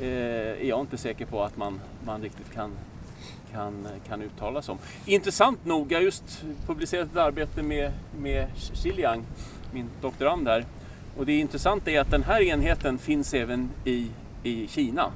eh, 0.00 0.06
är 0.06 0.64
jag 0.64 0.80
inte 0.80 0.96
säker 0.96 1.26
på 1.26 1.42
att 1.42 1.56
man, 1.56 1.80
man 2.04 2.22
riktigt 2.22 2.52
kan, 2.52 2.70
kan, 3.52 3.88
kan 4.08 4.22
uttala 4.22 4.62
sig 4.62 4.72
om. 4.72 4.78
Intressant 5.06 5.64
nog, 5.64 5.92
jag 5.92 5.98
har 5.98 6.04
just 6.04 6.44
publicerat 6.66 7.10
ett 7.10 7.16
arbete 7.16 7.62
med, 7.62 7.92
med 8.18 8.46
Xiliang, 8.56 9.24
min 9.72 9.90
doktorand 10.00 10.48
här. 10.48 10.64
Och 11.16 11.26
det 11.26 11.38
intressanta 11.38 11.90
är 11.90 12.00
att 12.00 12.10
den 12.10 12.22
här 12.22 12.42
enheten 12.42 12.98
finns 12.98 13.34
även 13.34 13.70
i, 13.84 14.08
i 14.42 14.68
Kina 14.68 15.12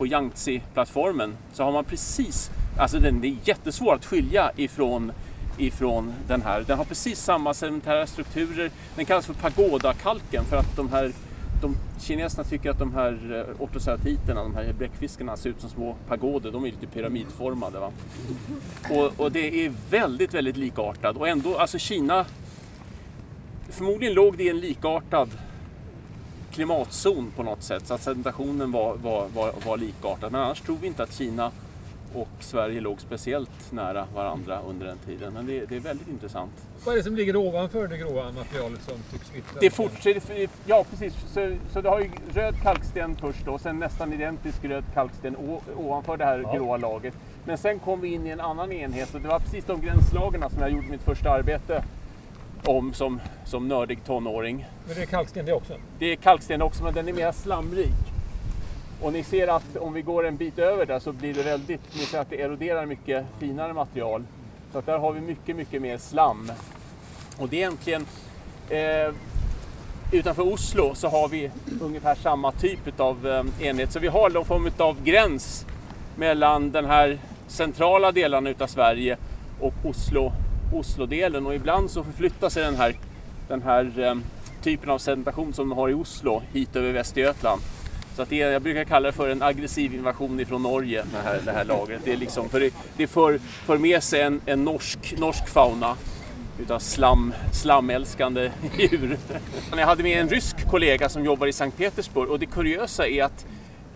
på 0.00 0.06
Yangtze-plattformen 0.06 1.36
så 1.52 1.64
har 1.64 1.72
man 1.72 1.84
precis, 1.84 2.50
alltså 2.78 2.98
den 2.98 3.24
är 3.24 3.36
jättesvår 3.44 3.94
att 3.94 4.04
skilja 4.04 4.50
ifrån, 4.56 5.12
ifrån 5.58 6.12
den 6.28 6.42
här. 6.42 6.64
Den 6.66 6.78
har 6.78 6.84
precis 6.84 7.18
samma 7.18 7.54
sedimentära 7.54 8.06
strukturer. 8.06 8.70
Den 8.96 9.04
kallas 9.04 9.26
för 9.26 9.34
pagodakalken 9.34 10.44
för 10.44 10.56
att 10.56 10.76
de 10.76 10.88
här 10.88 11.12
de 11.62 11.76
kineserna 12.00 12.44
tycker 12.44 12.70
att 12.70 12.78
de 12.78 12.94
här 12.94 13.46
eh, 13.48 13.62
ortoceratiterna, 13.62 14.42
de 14.42 14.54
här 14.54 14.72
bläckfiskarna 14.72 15.36
ser 15.36 15.50
ut 15.50 15.60
som 15.60 15.70
små 15.70 15.96
pagoder. 16.08 16.50
De 16.50 16.64
är 16.64 16.68
lite 16.68 16.86
pyramidformade. 16.86 17.78
Va? 17.78 17.92
Och, 18.90 19.20
och 19.20 19.32
det 19.32 19.64
är 19.64 19.72
väldigt, 19.90 20.34
väldigt 20.34 20.56
likartat. 20.56 21.16
Och 21.16 21.28
ändå, 21.28 21.58
alltså 21.58 21.78
Kina, 21.78 22.26
förmodligen 23.68 24.14
låg 24.14 24.36
det 24.36 24.44
i 24.44 24.48
en 24.48 24.60
likartad 24.60 25.28
klimatzon 26.52 27.32
på 27.36 27.42
något 27.42 27.62
sätt 27.62 27.86
så 27.86 27.94
att 27.94 28.02
sedimentationen 28.02 28.72
var, 28.72 28.96
var, 28.96 29.28
var, 29.34 29.52
var 29.66 29.76
likartad. 29.76 30.32
Men 30.32 30.40
annars 30.40 30.60
tror 30.60 30.76
vi 30.80 30.86
inte 30.86 31.02
att 31.02 31.12
Kina 31.14 31.50
och 32.14 32.28
Sverige 32.40 32.80
låg 32.80 33.00
speciellt 33.00 33.72
nära 33.72 34.06
varandra 34.14 34.60
under 34.68 34.86
den 34.86 34.98
tiden. 34.98 35.32
Men 35.32 35.46
det, 35.46 35.66
det 35.68 35.76
är 35.76 35.80
väldigt 35.80 36.08
intressant. 36.08 36.52
Vad 36.84 36.94
är 36.94 36.98
det 36.98 37.04
som 37.04 37.16
ligger 37.16 37.36
ovanför 37.36 37.88
det 37.88 37.96
gråa 37.98 38.32
materialet 38.32 38.82
som 38.82 38.94
tycks 39.10 39.34
vittra? 39.34 39.60
Det 39.60 39.70
fortsätter, 39.70 40.48
ja 40.66 40.84
precis, 40.90 41.14
så, 41.34 41.56
så 41.72 41.80
du 41.80 41.88
har 41.88 42.00
ju 42.00 42.10
röd 42.34 42.54
kalksten 42.62 43.16
först 43.16 43.44
då, 43.44 43.58
sen 43.58 43.78
nästan 43.78 44.12
identisk 44.12 44.64
röd 44.64 44.84
kalksten 44.94 45.36
ovanför 45.76 46.16
det 46.16 46.24
här 46.24 46.38
Ja. 46.38 46.52
gråa 46.54 46.76
laget. 46.76 47.14
Men 47.44 47.58
sen 47.58 47.78
kom 47.78 48.00
vi 48.00 48.08
in 48.08 48.26
i 48.26 48.30
en 48.30 48.40
annan 48.40 48.72
enhet 48.72 49.14
och 49.14 49.20
det 49.20 49.28
var 49.28 49.38
precis 49.38 49.64
de 49.64 49.80
gränslagarna 49.80 50.50
som 50.50 50.60
jag 50.60 50.70
gjorde 50.70 50.86
mitt 50.86 51.02
första 51.02 51.30
arbete 51.30 51.84
om 52.64 52.92
som, 52.94 53.20
som 53.44 53.68
nördig 53.68 54.04
tonåring. 54.04 54.66
Men 54.86 54.94
det 54.96 55.02
är 55.02 55.06
kalksten 55.06 55.46
det 55.46 55.52
också? 55.52 55.74
Det 55.98 56.06
är 56.06 56.16
kalksten 56.16 56.62
också 56.62 56.84
men 56.84 56.94
den 56.94 57.08
är 57.08 57.12
mer 57.12 57.32
slamrik. 57.32 58.10
Och 59.02 59.12
ni 59.12 59.22
ser 59.22 59.48
att 59.48 59.76
om 59.76 59.92
vi 59.92 60.02
går 60.02 60.26
en 60.26 60.36
bit 60.36 60.58
över 60.58 60.86
där 60.86 60.98
så 60.98 61.12
blir 61.12 61.34
det 61.34 61.42
väldigt, 61.42 61.80
ni 61.94 62.00
ser 62.00 62.18
att 62.18 62.30
det 62.30 62.42
eroderar 62.42 62.86
mycket 62.86 63.26
finare 63.38 63.72
material. 63.72 64.24
Så 64.72 64.78
att 64.78 64.86
där 64.86 64.98
har 64.98 65.12
vi 65.12 65.20
mycket, 65.20 65.56
mycket 65.56 65.82
mer 65.82 65.98
slam. 65.98 66.52
Och 67.38 67.48
det 67.48 67.56
är 67.56 67.58
egentligen, 67.58 68.06
eh, 68.68 69.14
utanför 70.12 70.52
Oslo 70.52 70.94
så 70.94 71.08
har 71.08 71.28
vi 71.28 71.50
ungefär 71.80 72.14
samma 72.14 72.52
typ 72.52 73.00
av 73.00 73.26
eh, 73.26 73.66
enhet. 73.66 73.92
Så 73.92 73.98
vi 73.98 74.08
har 74.08 74.30
någon 74.30 74.44
form 74.44 74.70
av 74.78 75.04
gräns 75.04 75.66
mellan 76.16 76.70
den 76.70 76.84
här 76.84 77.18
centrala 77.46 78.12
delen 78.12 78.46
utav 78.46 78.66
Sverige 78.66 79.16
och 79.60 79.74
Oslo, 79.84 80.32
Oslo-delen. 80.72 81.46
Och 81.46 81.54
ibland 81.54 81.90
så 81.90 82.04
förflyttar 82.04 82.48
sig 82.48 82.64
den 82.64 82.76
här, 82.76 82.94
den 83.48 83.62
här 83.62 83.92
eh, 83.98 84.14
typen 84.62 84.90
av 84.90 84.98
sedimentation 84.98 85.52
som 85.52 85.68
de 85.68 85.78
har 85.78 85.88
i 85.88 85.94
Oslo 85.94 86.42
hit 86.52 86.76
över 86.76 86.92
Västergötland. 86.92 87.62
Så 88.16 88.22
att 88.22 88.28
det 88.28 88.42
är, 88.42 88.50
jag 88.50 88.62
brukar 88.62 88.84
kalla 88.84 89.06
det 89.06 89.12
för 89.12 89.28
en 89.28 89.42
aggressiv 89.42 89.94
invasion 89.94 90.40
ifrån 90.40 90.62
Norge, 90.62 91.04
det 91.12 91.18
här, 91.18 91.40
det 91.44 91.52
här 91.52 91.64
lagret. 91.64 92.00
Det, 92.04 92.12
är 92.12 92.16
liksom, 92.16 92.48
för 92.48 92.60
det, 92.60 92.74
det 92.96 93.06
för, 93.06 93.38
för 93.38 93.78
med 93.78 94.02
sig 94.02 94.22
en, 94.22 94.40
en 94.46 94.64
norsk, 94.64 95.14
norsk 95.18 95.48
fauna 95.48 95.96
utav 96.58 96.78
slam, 96.78 97.34
slamälskande 97.52 98.50
djur. 98.78 99.18
Jag 99.76 99.86
hade 99.86 100.02
med 100.02 100.20
en 100.20 100.28
rysk 100.28 100.68
kollega 100.70 101.08
som 101.08 101.24
jobbar 101.24 101.46
i 101.46 101.52
Sankt 101.52 101.78
Petersburg 101.78 102.30
och 102.30 102.38
det 102.38 102.46
kuriösa 102.46 103.08
är 103.08 103.24
att 103.24 103.46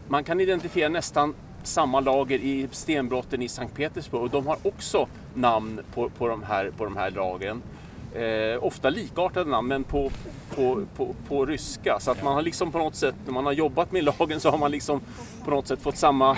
man 0.09 0.25
kan 0.25 0.41
identifiera 0.41 0.89
nästan 0.89 1.35
samma 1.67 2.01
lager 2.01 2.39
i 2.39 2.69
stenbrotten 2.73 3.43
i 3.43 3.49
Sankt 3.49 3.77
Petersburg 3.77 4.23
och 4.23 4.31
de 4.31 4.47
har 4.47 4.59
också 4.63 5.09
namn 5.35 5.81
på, 5.95 6.09
på, 6.09 6.29
de, 6.29 6.43
här, 6.43 6.71
på 6.77 6.85
de 6.85 6.97
här 6.97 7.11
lagren. 7.11 7.63
Eh, 8.15 8.65
ofta 8.65 8.91
likartade 8.91 9.51
namn 9.51 9.69
men 9.69 9.85
på, 9.85 10.11
på, 10.55 10.83
på, 10.97 11.15
på 11.29 11.47
ryska. 11.47 12.01
Så 12.01 12.11
att 12.11 12.23
man 12.23 12.35
har 12.35 12.43
liksom 12.43 12.73
på 12.73 12.79
något 12.79 12.95
sätt, 12.95 13.15
när 13.25 13.33
man 13.33 13.45
har 13.45 13.53
jobbat 13.53 13.93
med 13.93 14.05
lagen 14.05 14.41
så 14.41 14.51
har 14.51 14.59
man 14.59 14.71
liksom 14.71 15.01
på 15.45 15.51
något 15.51 15.67
sätt 15.67 15.83
fått 15.83 15.97
samma... 15.97 16.37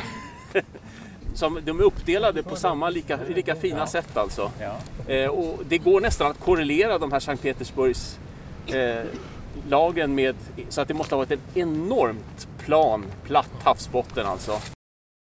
som, 1.35 1.59
de 1.65 1.81
är 1.81 1.85
uppdelade 1.85 2.43
på 2.43 2.57
samma 2.57 2.91
lika, 2.91 3.19
lika 3.29 3.55
fina 3.55 3.87
sätt 3.87 4.17
alltså. 4.17 4.51
Ja. 4.61 4.77
Eh, 5.15 5.29
och 5.29 5.59
det 5.69 5.79
går 5.79 6.01
nästan 6.01 6.31
att 6.31 6.41
korrelera 6.41 6.99
de 6.99 7.13
här 7.13 7.21
Sankt 7.21 7.43
Petersburgs 7.43 8.19
eh, 8.67 9.05
lagen 9.69 10.15
med, 10.15 10.37
så 10.69 10.81
att 10.81 10.89
det 10.89 10.95
måste 10.95 11.15
ha 11.15 11.19
varit 11.19 11.31
en 11.31 11.41
enormt 11.55 12.49
plan, 12.59 13.05
platt 13.25 13.51
havsbotten 13.65 14.27
alltså. 14.27 14.76